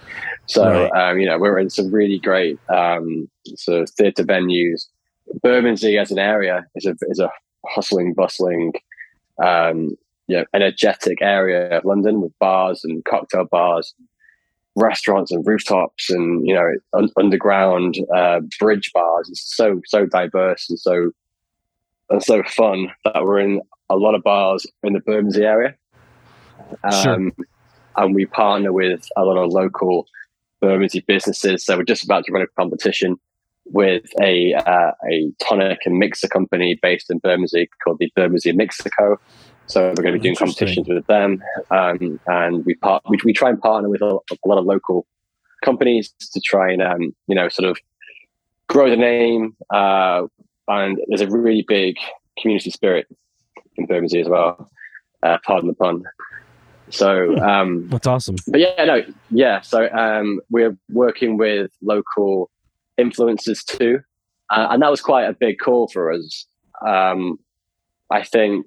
So, 0.47 0.89
right. 0.89 1.11
um, 1.11 1.19
you 1.19 1.25
know, 1.25 1.37
we're 1.37 1.59
in 1.59 1.69
some 1.69 1.91
really 1.91 2.19
great 2.19 2.59
um, 2.69 3.29
sort 3.55 3.81
of 3.81 3.89
theatre 3.91 4.23
venues. 4.23 4.87
Bermondsey 5.41 5.97
as 5.97 6.11
an 6.11 6.19
area 6.19 6.65
is 6.75 6.85
a 6.85 6.95
is 7.09 7.19
a 7.19 7.29
hustling, 7.67 8.13
bustling, 8.13 8.73
um, 9.43 9.97
you 10.27 10.37
know, 10.37 10.45
energetic 10.53 11.21
area 11.21 11.77
of 11.77 11.85
London 11.85 12.21
with 12.21 12.37
bars 12.39 12.83
and 12.83 13.03
cocktail 13.05 13.45
bars, 13.45 13.93
restaurants 14.75 15.31
and 15.31 15.45
rooftops, 15.45 16.09
and 16.09 16.45
you 16.47 16.53
know, 16.53 16.71
un- 16.93 17.09
underground 17.17 17.97
uh, 18.15 18.41
bridge 18.59 18.91
bars. 18.93 19.29
It's 19.29 19.55
so 19.55 19.81
so 19.85 20.05
diverse 20.05 20.69
and 20.69 20.79
so 20.79 21.11
and 22.09 22.23
so 22.23 22.43
fun 22.43 22.91
that 23.03 23.23
we're 23.23 23.39
in 23.39 23.61
a 23.89 23.95
lot 23.95 24.15
of 24.15 24.23
bars 24.23 24.65
in 24.83 24.93
the 24.93 24.99
Bermondsey 24.99 25.43
area. 25.43 25.75
Um, 26.83 27.31
sure. 27.37 27.45
And 27.97 28.15
we 28.15 28.25
partner 28.25 28.73
with 28.73 29.07
a 29.15 29.23
lot 29.23 29.37
of 29.37 29.51
local 29.51 30.07
Bermondsey 30.61 31.01
businesses. 31.01 31.65
So 31.65 31.77
we're 31.77 31.83
just 31.83 32.03
about 32.03 32.25
to 32.25 32.31
run 32.31 32.41
a 32.41 32.47
competition 32.47 33.17
with 33.65 34.05
a 34.21 34.53
uh, 34.53 34.91
a 35.09 35.31
tonic 35.43 35.79
and 35.85 35.97
mixer 35.97 36.27
company 36.27 36.77
based 36.81 37.09
in 37.09 37.19
Bermondsey 37.19 37.69
called 37.83 37.99
the 37.99 38.11
Bermondsey 38.15 38.51
Mixer 38.51 38.89
Co. 38.97 39.17
So 39.67 39.87
we're 39.89 40.03
going 40.03 40.13
to 40.13 40.19
be 40.19 40.19
doing 40.19 40.35
competitions 40.35 40.87
with 40.87 41.07
them, 41.07 41.41
um, 41.71 42.19
and 42.27 42.65
we 42.65 42.75
part 42.75 43.03
we, 43.09 43.17
we 43.25 43.33
try 43.33 43.49
and 43.49 43.59
partner 43.59 43.89
with 43.89 44.01
a, 44.01 44.05
a 44.05 44.47
lot 44.47 44.59
of 44.59 44.65
local 44.65 45.07
companies 45.63 46.13
to 46.33 46.39
try 46.39 46.71
and 46.71 46.81
um, 46.81 47.15
you 47.27 47.35
know 47.35 47.49
sort 47.49 47.69
of 47.69 47.77
grow 48.67 48.89
the 48.89 48.95
name, 48.95 49.55
uh, 49.73 50.23
and 50.67 50.99
there's 51.07 51.21
a 51.21 51.29
really 51.29 51.65
big 51.67 51.97
community 52.39 52.69
spirit 52.69 53.07
in 53.77 53.87
Bermondsey 53.87 54.21
as 54.21 54.29
well. 54.29 54.69
Uh, 55.23 55.37
pardon 55.43 55.67
the 55.67 55.73
pun. 55.73 56.03
So 56.89 57.37
um, 57.39 57.87
that's 57.89 58.07
awesome. 58.07 58.35
But 58.47 58.59
yeah, 58.59 58.85
no, 58.85 59.03
yeah. 59.31 59.61
So 59.61 59.89
um, 59.91 60.39
we're 60.49 60.77
working 60.89 61.37
with 61.37 61.71
local 61.81 62.49
influencers 62.99 63.63
too, 63.63 63.99
uh, 64.49 64.67
and 64.69 64.81
that 64.81 64.91
was 64.91 65.01
quite 65.01 65.23
a 65.23 65.33
big 65.33 65.59
call 65.59 65.87
for 65.87 66.11
us. 66.11 66.45
Um, 66.85 67.39
I 68.11 68.23
think 68.23 68.65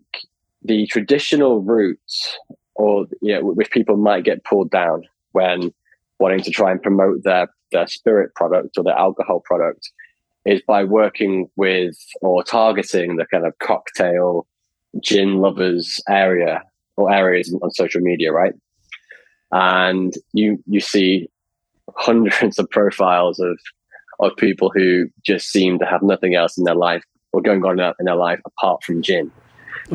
the 0.62 0.86
traditional 0.86 1.62
routes, 1.62 2.36
or 2.74 3.06
you 3.22 3.34
know, 3.34 3.44
which 3.44 3.70
people 3.70 3.96
might 3.96 4.24
get 4.24 4.44
pulled 4.44 4.70
down 4.70 5.04
when 5.32 5.72
wanting 6.18 6.42
to 6.42 6.50
try 6.50 6.70
and 6.70 6.82
promote 6.82 7.22
their 7.22 7.48
their 7.70 7.86
spirit 7.86 8.34
product 8.34 8.78
or 8.78 8.84
their 8.84 8.98
alcohol 8.98 9.40
product, 9.44 9.90
is 10.44 10.60
by 10.66 10.84
working 10.84 11.48
with 11.56 11.96
or 12.20 12.42
targeting 12.42 13.16
the 13.16 13.26
kind 13.26 13.46
of 13.46 13.56
cocktail 13.58 14.46
gin 15.02 15.36
lovers 15.36 16.00
area 16.08 16.62
or 16.98 17.12
areas 17.12 17.54
on 17.62 17.70
social 17.70 18.00
media, 18.00 18.32
right? 18.32 18.52
And 19.52 20.14
you 20.32 20.62
you 20.66 20.80
see 20.80 21.28
hundreds 21.96 22.58
of 22.58 22.68
profiles 22.70 23.38
of 23.38 23.58
of 24.20 24.36
people 24.36 24.70
who 24.74 25.08
just 25.24 25.50
seem 25.50 25.78
to 25.78 25.86
have 25.86 26.02
nothing 26.02 26.34
else 26.34 26.58
in 26.58 26.64
their 26.64 26.74
life 26.74 27.04
or 27.32 27.40
going 27.40 27.64
on 27.64 27.78
in 27.98 28.04
their 28.04 28.16
life 28.16 28.40
apart 28.46 28.82
from 28.82 29.02
gin. 29.02 29.30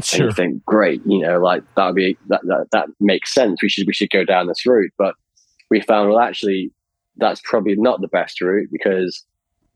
Sure. 0.01 0.21
And 0.21 0.29
you 0.29 0.35
think, 0.35 0.65
great, 0.65 1.01
you 1.05 1.19
know, 1.19 1.39
like 1.39 1.61
that 1.75 1.87
would 1.87 1.95
be 1.95 2.17
that, 2.27 2.41
that 2.45 2.67
that 2.71 2.87
makes 2.99 3.33
sense. 3.33 3.61
We 3.61 3.69
should 3.69 3.85
we 3.85 3.93
should 3.93 4.09
go 4.09 4.23
down 4.23 4.47
this 4.47 4.65
route. 4.65 4.91
But 4.97 5.15
we 5.69 5.81
found 5.81 6.09
well 6.09 6.19
actually 6.19 6.71
that's 7.17 7.41
probably 7.43 7.75
not 7.75 8.01
the 8.01 8.07
best 8.07 8.41
route 8.41 8.69
because 8.71 9.23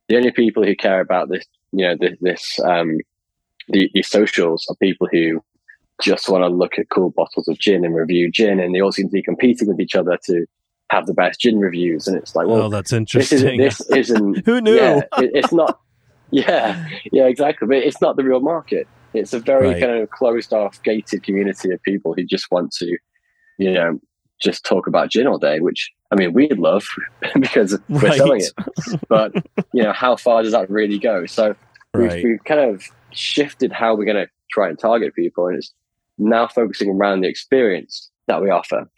the 0.08 0.16
only 0.16 0.32
people 0.32 0.64
who 0.64 0.76
care 0.76 1.02
about 1.02 1.30
this, 1.30 1.46
you 1.72 1.86
know, 1.86 1.96
this, 2.00 2.18
this 2.22 2.60
um, 2.66 2.98
the, 3.68 3.90
the 3.94 4.02
socials 4.02 4.66
are 4.70 4.76
people 4.76 5.08
who 5.12 5.44
just 6.02 6.30
want 6.30 6.44
to 6.44 6.48
look 6.48 6.78
at 6.78 6.90
cool 6.90 7.10
bottles 7.12 7.48
of 7.48 7.58
gin 7.60 7.84
and 7.86 7.96
review 7.96 8.30
gin, 8.32 8.60
and 8.60 8.74
they 8.76 8.80
all 8.82 8.92
seem 8.92 9.08
to 9.08 9.14
be 9.14 9.24
competing 9.24 9.68
with 9.68 9.80
each 9.80 9.96
other 9.96 10.18
to 10.26 10.46
have 10.92 11.06
the 11.06 11.14
best 11.14 11.40
gin 11.40 11.60
reviews. 11.60 12.08
And 12.08 12.18
it's 12.18 12.36
like, 12.36 12.48
well, 12.48 12.64
oh, 12.64 12.70
that's 12.70 12.94
interesting. 12.94 13.58
This 13.60 13.80
isn't. 13.82 13.90
This 13.90 14.10
isn't 14.12 14.46
Who 14.46 14.62
knew? 14.62 14.76
Yeah, 14.76 15.02
it, 15.18 15.32
it's 15.34 15.52
not. 15.54 15.80
Yeah, 16.32 16.86
yeah, 17.12 17.26
exactly. 17.26 17.68
But 17.68 17.78
it's 17.78 18.02
not 18.02 18.16
the 18.18 18.24
real 18.24 18.42
market. 18.42 18.88
It's 19.14 19.34
a 19.34 19.40
very 19.40 19.70
Right. 19.70 19.80
kind 19.82 19.94
of 20.02 20.10
closed 20.10 20.54
off, 20.54 20.82
gated 20.84 21.24
community 21.24 21.72
of 21.72 21.82
people 21.84 22.14
who 22.14 22.24
just 22.26 22.52
want 22.52 22.72
to, 22.74 22.98
you 23.58 23.72
know, 23.74 24.00
just 24.42 24.66
talk 24.66 24.88
about 24.88 25.10
gin 25.10 25.26
all 25.26 25.38
day. 25.40 25.60
Which 25.62 25.90
I 26.12 26.16
mean, 26.16 26.34
we'd 26.34 26.60
love 26.60 26.86
because 27.40 27.80
we're 27.90 28.00
Right. 28.02 28.18
selling 28.18 28.42
it. 28.42 29.00
But 29.10 29.34
you 29.74 29.84
know, 29.84 29.94
how 29.94 30.16
far 30.18 30.44
does 30.44 30.52
that 30.52 30.70
really 30.70 31.00
go? 31.00 31.26
So 31.26 31.56
we've, 31.94 32.24
we've 32.24 32.44
kind 32.46 32.60
of 32.62 32.84
shifted 33.12 33.72
how 33.72 33.96
we're 33.96 34.06
going 34.06 34.18
to 34.26 34.28
try 34.52 34.70
and 34.70 34.78
target 34.78 35.16
people, 35.16 35.48
and 35.48 35.58
it's 35.58 35.74
now 36.18 36.48
focusing 36.48 36.90
around 36.90 37.22
the 37.22 37.28
experience 37.28 38.10
that 38.28 38.42
we 38.42 38.50
offer. 38.50 38.90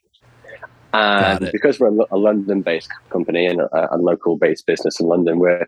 And 0.91 1.49
because 1.51 1.79
we're 1.79 1.95
a 2.11 2.17
London-based 2.17 2.89
company 3.11 3.45
and 3.45 3.61
a, 3.61 3.95
a 3.95 3.97
local-based 3.97 4.65
business 4.65 4.99
in 4.99 5.07
London, 5.07 5.39
we're 5.39 5.67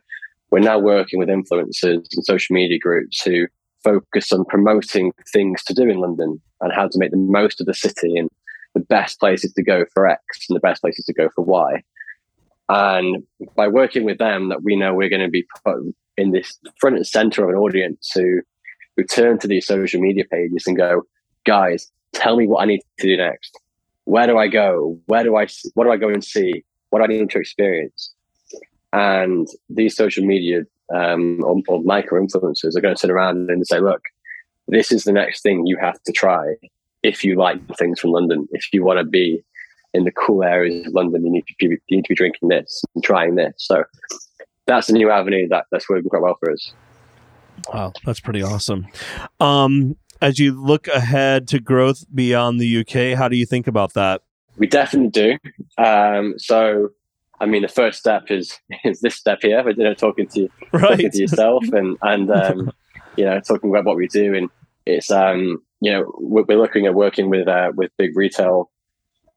we're 0.49 0.59
now 0.59 0.79
working 0.79 1.17
with 1.19 1.29
influencers 1.29 2.07
and 2.13 2.25
social 2.25 2.53
media 2.53 2.77
groups 2.77 3.21
who 3.23 3.47
focus 3.83 4.31
on 4.31 4.45
promoting 4.45 5.13
things 5.31 5.63
to 5.63 5.73
do 5.73 5.89
in 5.89 5.97
London 5.97 6.41
and 6.59 6.73
how 6.73 6.87
to 6.87 6.99
make 6.99 7.11
the 7.11 7.17
most 7.17 7.61
of 7.61 7.67
the 7.67 7.73
city 7.73 8.17
and 8.17 8.29
the 8.73 8.81
best 8.81 9.19
places 9.19 9.53
to 9.53 9.63
go 9.63 9.85
for 9.93 10.07
X 10.07 10.21
and 10.49 10.55
the 10.55 10.59
best 10.59 10.81
places 10.81 11.05
to 11.05 11.13
go 11.13 11.29
for 11.35 11.43
Y. 11.43 11.81
And 12.69 13.23
by 13.55 13.67
working 13.67 14.03
with 14.03 14.17
them, 14.17 14.49
that 14.49 14.63
we 14.63 14.75
know 14.75 14.93
we're 14.93 15.09
going 15.09 15.21
to 15.21 15.29
be 15.29 15.45
put 15.63 15.77
in 16.17 16.31
this 16.31 16.57
front 16.79 16.95
and 16.95 17.07
center 17.07 17.43
of 17.43 17.49
an 17.49 17.55
audience 17.55 18.11
who 18.13 18.41
who 18.97 19.03
turn 19.03 19.39
to 19.39 19.47
these 19.47 19.65
social 19.65 20.01
media 20.01 20.25
pages 20.29 20.67
and 20.67 20.77
go, 20.77 21.03
guys, 21.45 21.91
tell 22.13 22.35
me 22.35 22.47
what 22.47 22.61
I 22.61 22.65
need 22.65 22.81
to 22.99 23.07
do 23.07 23.17
next. 23.17 23.57
Where 24.05 24.27
do 24.27 24.37
I 24.37 24.47
go? 24.47 24.99
Where 25.05 25.23
do 25.23 25.35
I, 25.35 25.47
What 25.73 25.85
do 25.85 25.91
I 25.91 25.97
go 25.97 26.09
and 26.09 26.23
see? 26.23 26.63
What 26.89 26.99
do 26.99 27.05
I 27.05 27.07
need 27.07 27.29
to 27.29 27.39
experience? 27.39 28.13
And 28.93 29.47
these 29.69 29.95
social 29.95 30.25
media 30.25 30.63
um, 30.93 31.41
or, 31.43 31.61
or 31.67 31.81
micro 31.83 32.21
influencers 32.21 32.75
are 32.75 32.81
going 32.81 32.95
to 32.95 33.01
turn 33.01 33.11
around 33.11 33.49
and 33.49 33.65
say, 33.65 33.79
look, 33.79 34.01
this 34.67 34.91
is 34.91 35.03
the 35.03 35.13
next 35.13 35.41
thing 35.41 35.65
you 35.65 35.77
have 35.77 36.01
to 36.03 36.11
try 36.11 36.55
if 37.03 37.23
you 37.23 37.35
like 37.35 37.59
things 37.77 37.99
from 37.99 38.11
London. 38.11 38.47
If 38.51 38.67
you 38.73 38.83
want 38.83 38.99
to 38.99 39.05
be 39.05 39.43
in 39.93 40.03
the 40.03 40.11
cool 40.11 40.43
areas 40.43 40.87
of 40.87 40.93
London, 40.93 41.25
you 41.25 41.31
need 41.31 41.45
to 41.47 41.55
be, 41.59 41.65
you 41.87 41.97
need 41.97 42.05
to 42.05 42.09
be 42.09 42.15
drinking 42.15 42.49
this 42.49 42.83
and 42.95 43.03
trying 43.03 43.35
this. 43.35 43.53
So 43.57 43.83
that's 44.67 44.89
a 44.89 44.93
new 44.93 45.09
avenue 45.09 45.47
that, 45.49 45.65
that's 45.71 45.89
working 45.89 46.09
quite 46.09 46.21
well 46.21 46.37
for 46.39 46.51
us. 46.51 46.73
Wow, 47.73 47.93
that's 48.05 48.19
pretty 48.19 48.41
awesome. 48.41 48.87
Um, 49.39 49.95
as 50.21 50.39
you 50.39 50.51
look 50.59 50.87
ahead 50.87 51.47
to 51.49 51.59
growth 51.59 52.05
beyond 52.13 52.59
the 52.59 52.77
UK, 52.81 53.17
how 53.17 53.27
do 53.27 53.35
you 53.35 53.45
think 53.45 53.67
about 53.67 53.93
that? 53.93 54.21
We 54.57 54.67
definitely 54.67 55.09
do. 55.09 55.37
Um, 55.83 56.35
so, 56.37 56.89
I 57.39 57.45
mean, 57.45 57.61
the 57.63 57.67
first 57.67 57.99
step 57.99 58.29
is 58.29 58.59
is 58.83 59.01
this 59.01 59.15
step 59.15 59.39
here, 59.41 59.63
but 59.63 59.77
you 59.77 59.83
know, 59.83 59.93
talking 59.93 60.27
to 60.29 60.47
talking 60.79 61.09
to 61.11 61.17
yourself 61.19 61.63
and 61.71 61.97
and 62.01 62.29
um, 62.31 62.71
you 63.17 63.25
know, 63.25 63.39
talking 63.39 63.69
about 63.69 63.85
what 63.85 63.95
we 63.97 64.07
do, 64.07 64.33
and 64.35 64.49
it's 64.85 65.09
um, 65.11 65.61
you 65.79 65.91
know, 65.91 66.11
we're, 66.19 66.43
we're 66.43 66.57
looking 66.59 66.85
at 66.85 66.93
working 66.93 67.29
with 67.29 67.47
uh, 67.47 67.71
with 67.75 67.91
big 67.97 68.15
retail 68.15 68.69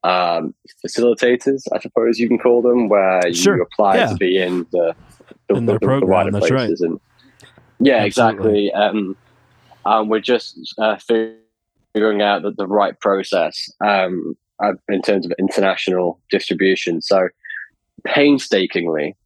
um, 0.02 0.54
facilitators, 0.86 1.62
I 1.72 1.78
suppose 1.80 2.18
you 2.18 2.28
can 2.28 2.38
call 2.38 2.60
them, 2.60 2.88
where 2.90 3.32
Sure. 3.32 3.56
you 3.56 3.62
apply 3.62 3.96
Yeah. 3.96 4.06
to 4.08 4.16
be 4.16 4.36
in 4.36 4.66
the 4.70 4.94
the, 5.48 5.54
In 5.56 5.66
the, 5.66 5.74
the 5.74 5.78
program, 5.80 6.10
wider 6.10 6.30
that's 6.30 6.50
right. 6.50 6.66
places, 6.66 6.80
and 6.82 7.00
yeah, 7.80 8.04
Absolutely. 8.04 8.68
exactly. 8.68 8.72
Um, 8.72 9.16
um, 9.86 10.08
we're 10.08 10.20
just 10.20 10.58
uh, 10.78 10.96
figuring 10.96 12.22
out 12.22 12.42
the, 12.42 12.52
the 12.52 12.66
right 12.66 12.98
process 13.00 13.70
um, 13.84 14.36
uh, 14.62 14.72
in 14.88 15.02
terms 15.02 15.26
of 15.26 15.32
international 15.38 16.20
distribution. 16.30 17.02
So, 17.02 17.28
painstakingly, 18.04 19.16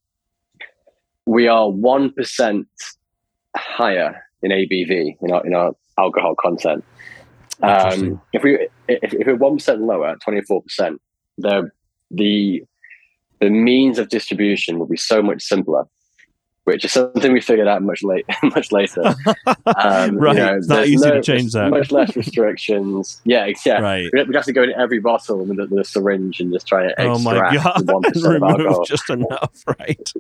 we 1.27 1.49
are 1.49 1.69
one 1.71 2.13
percent 2.13 2.67
higher 3.57 4.23
in 4.43 4.51
ABV 4.51 5.17
in 5.21 5.33
our 5.33 5.47
in 5.47 5.55
our 5.55 5.73
alcohol 5.99 6.35
content. 6.41 6.85
Um, 7.63 8.21
if 8.33 8.43
we 8.43 8.69
if, 8.89 9.13
if 9.13 9.27
we're 9.27 9.37
one 9.37 9.57
percent 9.57 9.83
lower, 9.83 10.17
twenty 10.23 10.43
four 10.43 10.63
percent, 10.63 11.01
the 11.37 11.71
the 12.11 12.63
the 13.41 13.51
means 13.51 13.99
of 13.99 14.09
distribution 14.09 14.79
will 14.79 14.87
be 14.87 14.97
so 14.97 15.23
much 15.23 15.43
simpler, 15.43 15.85
which 16.69 16.85
is 16.85 16.93
something 16.93 17.33
we 17.33 17.41
figured 17.41 17.67
out 17.67 17.83
much 17.83 18.03
late 18.03 18.27
much 18.55 18.71
later. 18.73 19.03
Um, 19.67 20.13
you 20.15 20.19
Right. 20.21 20.37
know, 20.37 20.57
It's 20.57 20.69
not 20.69 20.87
easy 20.87 21.11
to 21.11 21.23
change 21.23 21.53
that. 21.53 21.71
Much 21.71 21.91
less 21.91 22.15
restrictions. 22.15 23.21
Yeah, 23.25 23.51
yeah. 23.67 23.81
Right. 23.81 24.11
We'd 24.13 24.35
have 24.35 24.45
to 24.45 24.53
go 24.53 24.63
in 24.63 24.73
every 24.79 25.01
bottle 25.01 25.45
with 25.45 25.59
a, 25.59 25.67
with 25.71 25.81
a 25.81 25.85
syringe 25.85 26.41
and 26.41 26.53
just 26.53 26.67
try 26.69 26.87
to 26.87 27.01
Oh 27.03 27.19
my 27.19 27.37
extract 27.49 27.65
god! 27.87 27.91
one 27.93 28.03
percent 28.13 28.27
of 28.37 28.43
Remove 28.43 28.61
alcohol. 28.61 28.85
just 28.85 29.11
enough, 29.11 29.65
right? 29.79 30.13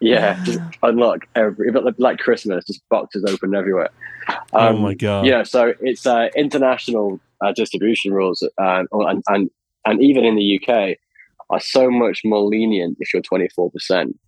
Yeah, 0.00 0.38
just 0.44 0.60
unlock 0.82 1.20
every 1.34 1.70
like 1.98 2.18
Christmas, 2.18 2.64
just 2.66 2.82
boxes 2.90 3.24
open 3.24 3.54
everywhere. 3.54 3.90
oh 4.52 4.68
Um, 4.68 4.80
my 4.82 4.94
god! 4.94 5.26
Yeah, 5.26 5.42
so 5.44 5.74
it's 5.80 6.06
uh, 6.06 6.28
international 6.36 7.20
uh, 7.44 7.52
distribution 7.52 8.12
rules, 8.12 8.42
uh, 8.60 8.82
and, 8.92 9.22
and 9.28 9.50
and 9.86 10.02
even 10.02 10.24
in 10.24 10.36
the 10.36 10.60
UK 10.60 10.96
are 11.50 11.60
so 11.60 11.90
much 11.90 12.20
more 12.24 12.42
lenient 12.42 12.96
if 13.00 13.12
you're 13.12 13.22
24 13.22 13.70
percent. 13.70 14.18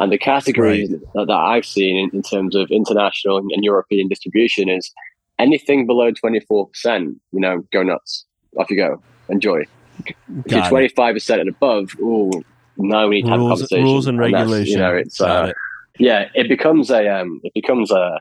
And 0.00 0.10
the 0.10 0.18
categories 0.18 0.90
that, 0.90 1.00
that 1.14 1.30
I've 1.30 1.66
seen 1.66 1.96
in, 1.96 2.10
in 2.16 2.22
terms 2.22 2.56
of 2.56 2.70
international 2.70 3.38
and, 3.38 3.50
and 3.52 3.62
European 3.62 4.08
distribution 4.08 4.68
is 4.68 4.90
anything 5.38 5.86
below 5.86 6.10
24 6.10 6.68
percent. 6.68 7.16
You 7.32 7.40
know, 7.40 7.64
go 7.72 7.82
nuts, 7.82 8.24
off 8.58 8.70
you 8.70 8.76
go, 8.76 9.00
enjoy. 9.28 9.64
if 10.06 10.14
you're 10.52 10.68
25 10.68 11.14
percent 11.14 11.40
and 11.42 11.50
above, 11.50 11.94
ooh, 12.00 12.30
now 12.78 13.06
we 13.06 13.16
need 13.16 13.26
to 13.26 13.30
have 13.30 13.40
a 13.40 13.42
Rules, 13.44 13.60
conversation. 13.60 13.84
rules 13.84 14.06
and 14.06 14.18
that's, 14.18 14.32
regulation. 14.32 14.72
You 14.72 14.78
know, 14.78 14.94
it's 14.96 15.20
uh, 15.20 15.46
it. 15.50 15.56
yeah, 15.98 16.28
it 16.34 16.48
becomes 16.48 16.90
a 16.90 17.06
um, 17.08 17.40
it 17.44 17.52
becomes 17.54 17.90
a 17.92 18.20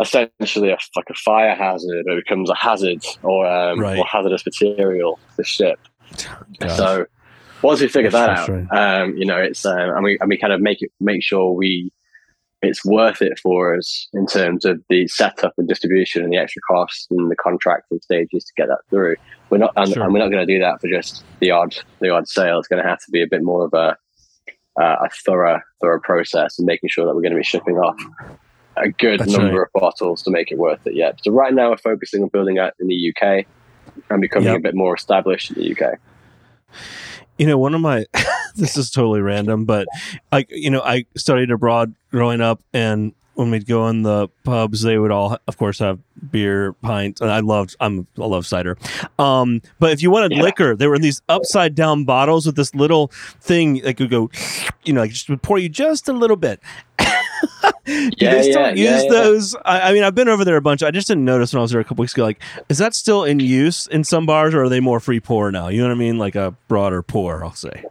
essentially 0.00 0.68
a, 0.70 0.76
like 0.94 1.06
a 1.10 1.14
fire 1.14 1.54
hazard, 1.54 2.04
or 2.06 2.18
it 2.18 2.24
becomes 2.24 2.50
a 2.50 2.54
hazard 2.54 3.02
or 3.22 3.46
um, 3.46 3.80
Right. 3.80 3.98
or 3.98 4.04
hazardous 4.06 4.44
material 4.44 5.18
to 5.36 5.42
ship. 5.44 5.78
So 6.68 7.06
once 7.62 7.80
we 7.80 7.88
figure 7.88 8.10
That's 8.10 8.46
that 8.46 8.70
out, 8.72 9.02
um, 9.02 9.16
you 9.16 9.24
know, 9.24 9.38
it's 9.38 9.64
uh, 9.64 9.74
and 9.94 10.04
we 10.04 10.18
and 10.20 10.28
we 10.28 10.36
kind 10.38 10.52
of 10.52 10.60
make 10.60 10.82
it 10.82 10.90
make 11.00 11.22
sure 11.22 11.52
we 11.52 11.90
it's 12.62 12.84
worth 12.84 13.20
it 13.20 13.38
for 13.38 13.76
us 13.76 14.08
in 14.14 14.26
terms 14.26 14.64
of 14.64 14.80
the 14.88 15.06
setup 15.08 15.52
and 15.58 15.68
distribution 15.68 16.24
and 16.24 16.32
the 16.32 16.38
extra 16.38 16.60
costs 16.68 17.06
and 17.10 17.30
the 17.30 17.36
contracting 17.36 18.00
stages 18.00 18.44
to 18.44 18.52
get 18.56 18.66
that 18.68 18.78
through. 18.90 19.14
We're 19.50 19.58
not 19.58 19.72
and, 19.76 19.92
Sure. 19.92 20.02
and 20.02 20.12
we're 20.12 20.18
not 20.20 20.30
going 20.30 20.46
to 20.46 20.52
do 20.52 20.58
that 20.60 20.80
for 20.80 20.88
just 20.88 21.22
the 21.40 21.50
odd 21.50 21.76
the 22.00 22.10
odd 22.10 22.26
sale. 22.28 22.58
It's 22.58 22.68
going 22.68 22.82
to 22.82 22.88
have 22.88 22.98
to 23.00 23.10
be 23.10 23.22
a 23.22 23.26
bit 23.26 23.42
more 23.42 23.64
of 23.66 23.74
a 23.74 23.96
uh, 24.80 24.96
a 25.04 25.08
thorough 25.24 25.60
thorough 25.80 26.00
process 26.00 26.58
and 26.58 26.66
making 26.66 26.88
sure 26.88 27.06
that 27.06 27.14
we're 27.14 27.22
going 27.22 27.32
to 27.32 27.38
be 27.38 27.44
shipping 27.44 27.76
off 27.76 27.96
a 28.78 28.88
good 28.90 29.20
That's 29.20 29.32
number 29.32 29.62
of 29.62 29.70
bottles 29.72 30.22
to 30.24 30.30
make 30.30 30.50
it 30.52 30.58
worth 30.58 30.86
it. 30.86 30.94
Yeah. 30.94 31.12
So 31.22 31.30
right 31.32 31.54
now 31.54 31.70
we're 31.70 31.78
focusing 31.78 32.22
on 32.22 32.28
building 32.28 32.58
out 32.58 32.74
in 32.78 32.88
the 32.88 33.12
UK 33.14 33.46
and 34.10 34.20
becoming 34.20 34.48
Yep. 34.48 34.56
a 34.56 34.60
bit 34.60 34.74
more 34.74 34.94
established 34.94 35.50
in 35.52 35.62
the 35.62 35.70
UK. 35.74 35.98
You 37.38 37.46
know, 37.46 37.58
one 37.58 37.74
of 37.74 37.80
my 37.80 38.06
this 38.56 38.76
is 38.76 38.90
totally 38.90 39.20
random, 39.20 39.64
but 39.64 39.86
I 40.32 40.46
you 40.48 40.70
know 40.70 40.80
I 40.80 41.04
studied 41.16 41.50
abroad 41.50 41.94
growing 42.10 42.40
up, 42.40 42.62
and 42.72 43.12
when 43.34 43.50
we'd 43.50 43.66
go 43.66 43.86
in 43.88 44.00
the 44.02 44.28
pubs, 44.44 44.80
they 44.80 44.96
would 44.96 45.10
all, 45.10 45.36
of 45.46 45.58
course, 45.58 45.78
have 45.80 45.98
beer 46.30 46.72
pints. 46.72 47.20
And 47.20 47.30
I 47.30 47.40
loved 47.40 47.76
I'm 47.80 48.06
I 48.18 48.24
love 48.24 48.46
cider, 48.46 48.78
um, 49.18 49.60
but 49.78 49.92
if 49.92 50.02
you 50.02 50.10
wanted 50.10 50.32
Yeah. 50.32 50.42
liquor, 50.42 50.74
they 50.74 50.86
were 50.86 50.94
in 50.94 51.02
these 51.02 51.20
upside 51.28 51.74
down 51.74 52.04
bottles 52.04 52.46
with 52.46 52.56
this 52.56 52.74
little 52.74 53.08
thing 53.40 53.82
that 53.82 53.98
could 53.98 54.08
go, 54.08 54.30
you 54.84 54.94
know, 54.94 55.02
like 55.02 55.10
just 55.10 55.28
would 55.28 55.42
pour 55.42 55.58
you 55.58 55.68
just 55.68 56.08
a 56.08 56.12
little 56.14 56.36
bit. 56.36 56.60
Do 58.10 58.10
Yeah, 58.18 58.34
they 58.34 58.42
still 58.42 58.62
yeah, 58.62 58.70
use 58.70 59.04
yeah, 59.04 59.10
those? 59.10 59.54
I, 59.64 59.90
I 59.90 59.92
mean, 59.92 60.02
I've 60.02 60.14
been 60.14 60.28
over 60.28 60.44
there 60.44 60.56
a 60.56 60.60
bunch. 60.60 60.82
I 60.82 60.90
just 60.90 61.06
didn't 61.08 61.24
notice 61.24 61.52
when 61.52 61.60
I 61.60 61.62
was 61.62 61.70
there 61.70 61.80
a 61.80 61.84
couple 61.84 62.02
weeks 62.02 62.14
ago. 62.14 62.24
Like, 62.24 62.42
is 62.68 62.78
that 62.78 62.94
still 62.94 63.24
in 63.24 63.38
use 63.40 63.86
in 63.86 64.04
some 64.04 64.26
bars, 64.26 64.54
or 64.54 64.64
are 64.64 64.68
they 64.68 64.80
more 64.80 65.00
free 65.00 65.20
pour 65.20 65.52
now? 65.52 65.68
You 65.68 65.78
know 65.82 65.88
what 65.88 65.94
I 65.94 65.98
mean? 65.98 66.18
Like 66.18 66.34
a 66.34 66.56
broader 66.68 67.02
pour, 67.02 67.44
I'll 67.44 67.54
say. 67.54 67.84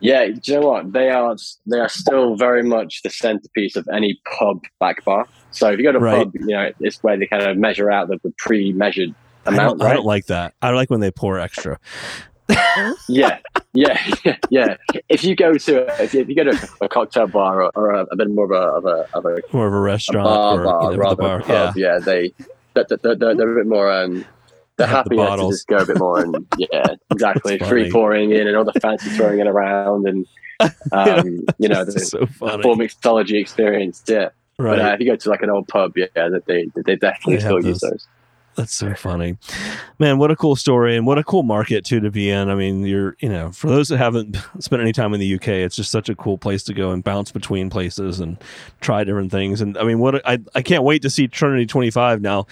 Yeah, 0.00 0.26
do 0.26 0.40
you 0.44 0.60
know 0.60 0.66
what? 0.66 0.92
They 0.92 1.10
are 1.10 1.36
they 1.66 1.78
are 1.78 1.88
still 1.88 2.36
very 2.36 2.62
much 2.62 3.02
the 3.02 3.10
centerpiece 3.10 3.76
of 3.76 3.86
any 3.92 4.18
pub 4.38 4.60
back 4.80 5.04
bar. 5.04 5.26
So 5.50 5.70
if 5.70 5.78
you 5.78 5.84
go 5.84 5.92
to 5.92 5.98
a 5.98 6.00
Right. 6.00 6.24
pub, 6.24 6.32
you 6.34 6.46
know, 6.54 6.70
it's 6.80 6.98
where 7.02 7.18
they 7.18 7.26
kind 7.26 7.42
of 7.42 7.56
measure 7.56 7.90
out 7.90 8.08
the, 8.08 8.18
the 8.22 8.32
pre-measured 8.38 9.10
I 9.46 9.50
amount, 9.50 9.78
don't, 9.78 9.88
I 9.88 9.94
don't 9.94 10.04
like 10.04 10.26
that. 10.26 10.54
I 10.60 10.70
like 10.70 10.90
when 10.90 11.00
they 11.00 11.10
pour 11.10 11.38
extra. 11.38 11.78
Yeah, 13.08 13.38
yeah, 13.72 13.98
yeah, 14.24 14.36
yeah. 14.50 14.76
If 15.08 15.24
you 15.24 15.34
go 15.34 15.54
to 15.54 16.02
if 16.02 16.14
you, 16.14 16.20
if 16.20 16.28
you 16.28 16.34
go 16.34 16.44
to 16.44 16.68
a 16.80 16.88
cocktail 16.88 17.26
bar 17.26 17.62
or, 17.62 17.70
or 17.74 17.90
a, 17.90 18.02
a 18.04 18.16
bit 18.16 18.30
more 18.30 18.44
of 18.44 18.50
a 18.52 18.54
of 18.54 18.84
a, 18.84 19.16
of 19.16 19.24
a, 19.24 19.42
More 19.52 19.66
of 19.66 19.72
a 19.72 19.76
a 19.76 19.80
restaurant 19.80 20.24
bar, 20.24 20.60
or 20.60 20.64
bar 20.64 20.82
you 20.82 20.90
know, 20.90 20.96
rather 20.96 21.22
bar. 21.22 21.38
a 21.40 21.42
pub, 21.42 21.76
Yeah. 21.76 21.94
yeah, 21.94 21.98
they 21.98 22.32
they're, 22.74 22.84
they're, 23.02 23.34
they're, 23.34 23.52
a 23.52 23.54
bit 23.56 23.66
more 23.66 23.90
um, 23.90 24.24
they're 24.76 24.86
happy 24.86 25.16
the 25.16 25.36
to 25.36 25.50
just 25.50 25.66
go 25.66 25.76
a 25.76 25.86
bit 25.86 25.98
more 25.98 26.20
and 26.20 26.46
yeah, 26.58 26.86
exactly. 27.10 27.58
Free 27.58 27.90
pouring 27.90 28.30
in 28.32 28.46
and 28.46 28.56
all 28.56 28.64
the 28.64 28.78
fancy 28.80 29.10
throwing 29.10 29.40
it 29.40 29.46
around 29.46 30.06
and 30.06 30.26
um, 30.92 31.44
you 31.58 31.68
know 31.68 31.84
the, 31.84 31.92
so 31.92 32.20
the 32.20 32.26
full 32.62 32.76
mixology 32.76 33.40
experience. 33.40 34.02
Yeah, 34.06 34.30
right. 34.58 34.76
But 34.76 34.80
uh, 34.80 34.92
if 34.94 35.00
you 35.00 35.06
go 35.06 35.16
to 35.16 35.30
like 35.30 35.42
an 35.42 35.50
old 35.50 35.68
pub, 35.68 35.96
yeah, 35.96 36.06
that 36.14 36.44
they 36.46 36.66
they 36.74 36.96
definitely 36.96 37.36
they 37.36 37.40
still 37.40 37.64
use 37.64 37.80
those. 37.80 38.06
That's 38.56 38.72
so 38.72 38.94
funny, 38.94 39.36
man. 39.98 40.16
What 40.16 40.30
a 40.30 40.36
cool 40.36 40.56
story 40.56 40.96
and 40.96 41.06
what 41.06 41.18
a 41.18 41.24
cool 41.24 41.42
market 41.42 41.84
too 41.84 42.00
to 42.00 42.10
be 42.10 42.30
in. 42.30 42.48
I 42.48 42.54
mean, 42.54 42.86
you're 42.86 43.14
you 43.20 43.28
know 43.28 43.52
for 43.52 43.68
those 43.68 43.88
that 43.88 43.98
haven't 43.98 44.36
spent 44.60 44.80
any 44.80 44.92
time 44.92 45.12
in 45.12 45.20
the 45.20 45.34
UK, 45.34 45.48
it's 45.48 45.76
just 45.76 45.90
such 45.90 46.08
a 46.08 46.14
cool 46.14 46.38
place 46.38 46.62
to 46.64 46.74
go 46.74 46.90
and 46.90 47.04
bounce 47.04 47.30
between 47.30 47.68
places 47.68 48.18
and 48.18 48.38
try 48.80 49.04
different 49.04 49.30
things. 49.30 49.60
And 49.60 49.76
I 49.76 49.84
mean, 49.84 49.98
what 49.98 50.26
I 50.26 50.38
I 50.54 50.62
can't 50.62 50.84
wait 50.84 51.02
to 51.02 51.10
see 51.10 51.28
Trinity 51.28 51.66
25 51.66 52.22
now 52.22 52.46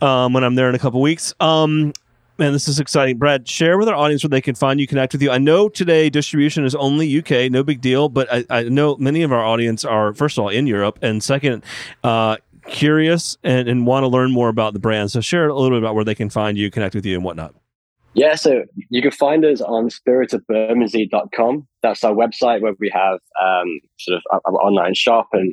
um, 0.00 0.32
when 0.32 0.44
I'm 0.44 0.54
there 0.54 0.68
in 0.68 0.76
a 0.76 0.78
couple 0.78 1.00
weeks. 1.00 1.34
Um, 1.40 1.92
Man, 2.36 2.52
this 2.52 2.66
is 2.66 2.80
exciting. 2.80 3.16
Brad, 3.16 3.48
share 3.48 3.78
with 3.78 3.88
our 3.88 3.94
audience 3.94 4.24
where 4.24 4.28
they 4.28 4.40
can 4.40 4.56
find 4.56 4.80
you, 4.80 4.88
connect 4.88 5.12
with 5.12 5.22
you. 5.22 5.30
I 5.30 5.38
know 5.38 5.68
today 5.68 6.10
distribution 6.10 6.64
is 6.64 6.74
only 6.74 7.16
UK, 7.16 7.48
no 7.48 7.62
big 7.62 7.80
deal, 7.80 8.08
but 8.08 8.26
I, 8.32 8.44
I 8.50 8.62
know 8.64 8.96
many 8.96 9.22
of 9.22 9.30
our 9.30 9.44
audience 9.44 9.84
are, 9.84 10.12
first 10.12 10.36
of 10.36 10.42
all, 10.42 10.48
in 10.48 10.66
Europe, 10.66 10.98
and 11.00 11.22
second, 11.22 11.62
uh, 12.02 12.38
curious 12.68 13.36
and, 13.42 13.68
and 13.68 13.86
want 13.86 14.04
to 14.04 14.08
learn 14.08 14.32
more 14.32 14.48
about 14.48 14.72
the 14.72 14.78
brand. 14.78 15.10
So 15.10 15.20
share 15.20 15.48
a 15.48 15.54
little 15.54 15.70
bit 15.70 15.82
about 15.82 15.94
where 15.94 16.04
they 16.04 16.14
can 16.14 16.30
find 16.30 16.56
you, 16.56 16.70
connect 16.70 16.94
with 16.94 17.06
you, 17.06 17.14
and 17.14 17.24
whatnot. 17.24 17.54
Yeah, 18.14 18.36
so 18.36 18.62
you 18.90 19.02
can 19.02 19.10
find 19.10 19.44
us 19.44 19.60
on 19.60 19.88
spiritofbermondsey.com. 19.88 21.66
That's 21.82 22.04
our 22.04 22.14
website 22.14 22.60
where 22.60 22.74
we 22.78 22.90
have 22.94 23.18
um, 23.42 23.80
sort 23.98 24.18
of 24.18 24.40
our, 24.44 24.52
online 24.54 24.94
shop 24.94 25.28
and, 25.32 25.52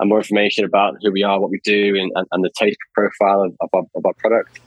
and 0.00 0.08
more 0.08 0.18
information 0.18 0.64
about 0.64 0.96
who 1.02 1.12
we 1.12 1.22
are, 1.22 1.40
what 1.40 1.50
we 1.50 1.60
do, 1.62 1.94
and, 1.96 2.10
and, 2.16 2.26
and 2.32 2.44
the 2.44 2.50
taste 2.58 2.78
profile 2.94 3.42
of, 3.42 3.54
of, 3.60 3.68
our, 3.72 3.82
of 3.94 4.04
our 4.06 4.14
product. 4.14 4.58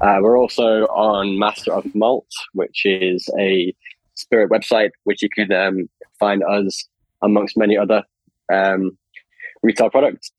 Uh, 0.00 0.18
we're 0.20 0.36
also 0.36 0.86
on 0.86 1.38
Master 1.38 1.72
of 1.72 1.86
Malt, 1.94 2.26
which 2.54 2.84
is 2.84 3.28
a 3.38 3.72
spirit 4.14 4.50
website, 4.50 4.90
which 5.04 5.22
you 5.22 5.28
can 5.28 5.52
um, 5.52 5.88
find 6.18 6.42
us 6.42 6.84
amongst 7.22 7.56
many 7.56 7.76
other 7.76 8.02
um, 8.52 8.98
retail 9.62 9.88
products. 9.88 10.32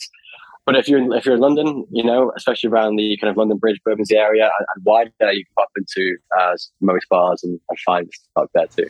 But 0.65 0.75
if 0.75 0.87
you're 0.87 0.99
in, 0.99 1.11
if 1.13 1.25
you're 1.25 1.35
in 1.35 1.41
London, 1.41 1.85
you 1.91 2.03
know, 2.03 2.31
especially 2.37 2.69
around 2.69 2.95
the 2.95 3.17
kind 3.19 3.29
of 3.29 3.37
London 3.37 3.57
Bridge, 3.57 3.79
Bermondsey 3.83 4.15
area 4.15 4.45
and, 4.45 4.67
and 4.75 4.85
wider, 4.85 5.11
you 5.33 5.45
can 5.45 5.53
pop 5.55 5.69
into 5.75 6.17
uh, 6.37 6.55
most 6.79 7.07
bars 7.09 7.43
and, 7.43 7.59
and 7.69 7.79
find 7.79 8.09
stuff 8.13 8.49
there 8.53 8.67
too. 8.67 8.87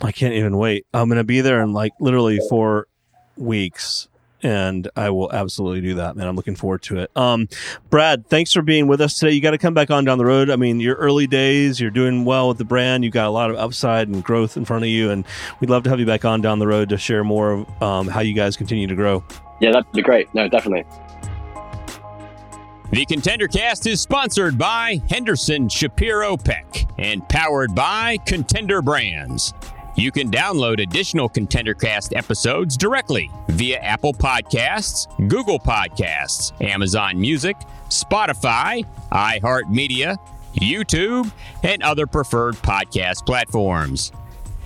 I 0.00 0.12
can't 0.12 0.34
even 0.34 0.56
wait. 0.56 0.86
I'm 0.94 1.08
going 1.08 1.18
to 1.18 1.24
be 1.24 1.40
there 1.40 1.62
in 1.62 1.72
like 1.72 1.92
literally 2.00 2.40
four 2.48 2.86
weeks 3.36 4.08
and 4.44 4.90
I 4.94 5.08
will 5.08 5.32
absolutely 5.32 5.80
do 5.80 5.94
that, 5.94 6.16
man. 6.16 6.28
I'm 6.28 6.36
looking 6.36 6.54
forward 6.54 6.82
to 6.82 6.98
it. 6.98 7.10
Um, 7.16 7.48
Brad, 7.88 8.28
thanks 8.28 8.52
for 8.52 8.60
being 8.60 8.86
with 8.86 9.00
us 9.00 9.18
today. 9.18 9.32
You 9.32 9.40
got 9.40 9.52
to 9.52 9.58
come 9.58 9.72
back 9.72 9.90
on 9.90 10.04
down 10.04 10.18
the 10.18 10.26
road. 10.26 10.50
I 10.50 10.56
mean, 10.56 10.80
your 10.80 10.96
early 10.96 11.26
days, 11.26 11.80
you're 11.80 11.90
doing 11.90 12.26
well 12.26 12.48
with 12.48 12.58
the 12.58 12.64
brand. 12.64 13.04
You've 13.04 13.14
got 13.14 13.26
a 13.26 13.30
lot 13.30 13.50
of 13.50 13.56
upside 13.56 14.08
and 14.08 14.22
growth 14.22 14.58
in 14.58 14.66
front 14.66 14.84
of 14.84 14.90
you, 14.90 15.10
and 15.10 15.24
we'd 15.60 15.70
love 15.70 15.82
to 15.84 15.90
have 15.90 15.98
you 15.98 16.06
back 16.06 16.26
on 16.26 16.42
down 16.42 16.58
the 16.58 16.66
road 16.66 16.90
to 16.90 16.98
share 16.98 17.24
more 17.24 17.52
of 17.52 17.82
um, 17.82 18.06
how 18.06 18.20
you 18.20 18.34
guys 18.34 18.56
continue 18.56 18.86
to 18.86 18.94
grow. 18.94 19.24
Yeah, 19.60 19.72
that'd 19.72 19.90
be 19.92 20.02
great. 20.02 20.32
No, 20.34 20.48
definitely. 20.48 20.84
The 22.90 23.04
Contender 23.06 23.48
Cast 23.48 23.86
is 23.86 24.00
sponsored 24.00 24.56
by 24.56 25.00
Henderson 25.10 25.68
Shapiro 25.68 26.36
Peck 26.36 26.86
and 26.98 27.28
powered 27.28 27.74
by 27.74 28.18
Contender 28.26 28.82
Brands. 28.82 29.52
You 29.96 30.10
can 30.10 30.30
download 30.30 30.82
additional 30.82 31.28
ContenderCast 31.28 32.16
episodes 32.16 32.76
directly 32.76 33.30
via 33.48 33.78
Apple 33.78 34.12
Podcasts, 34.12 35.06
Google 35.28 35.58
Podcasts, 35.58 36.52
Amazon 36.60 37.20
Music, 37.20 37.56
Spotify, 37.88 38.84
iHeartMedia, 39.12 40.16
YouTube, 40.56 41.30
and 41.62 41.82
other 41.82 42.06
preferred 42.06 42.54
podcast 42.56 43.24
platforms. 43.24 44.12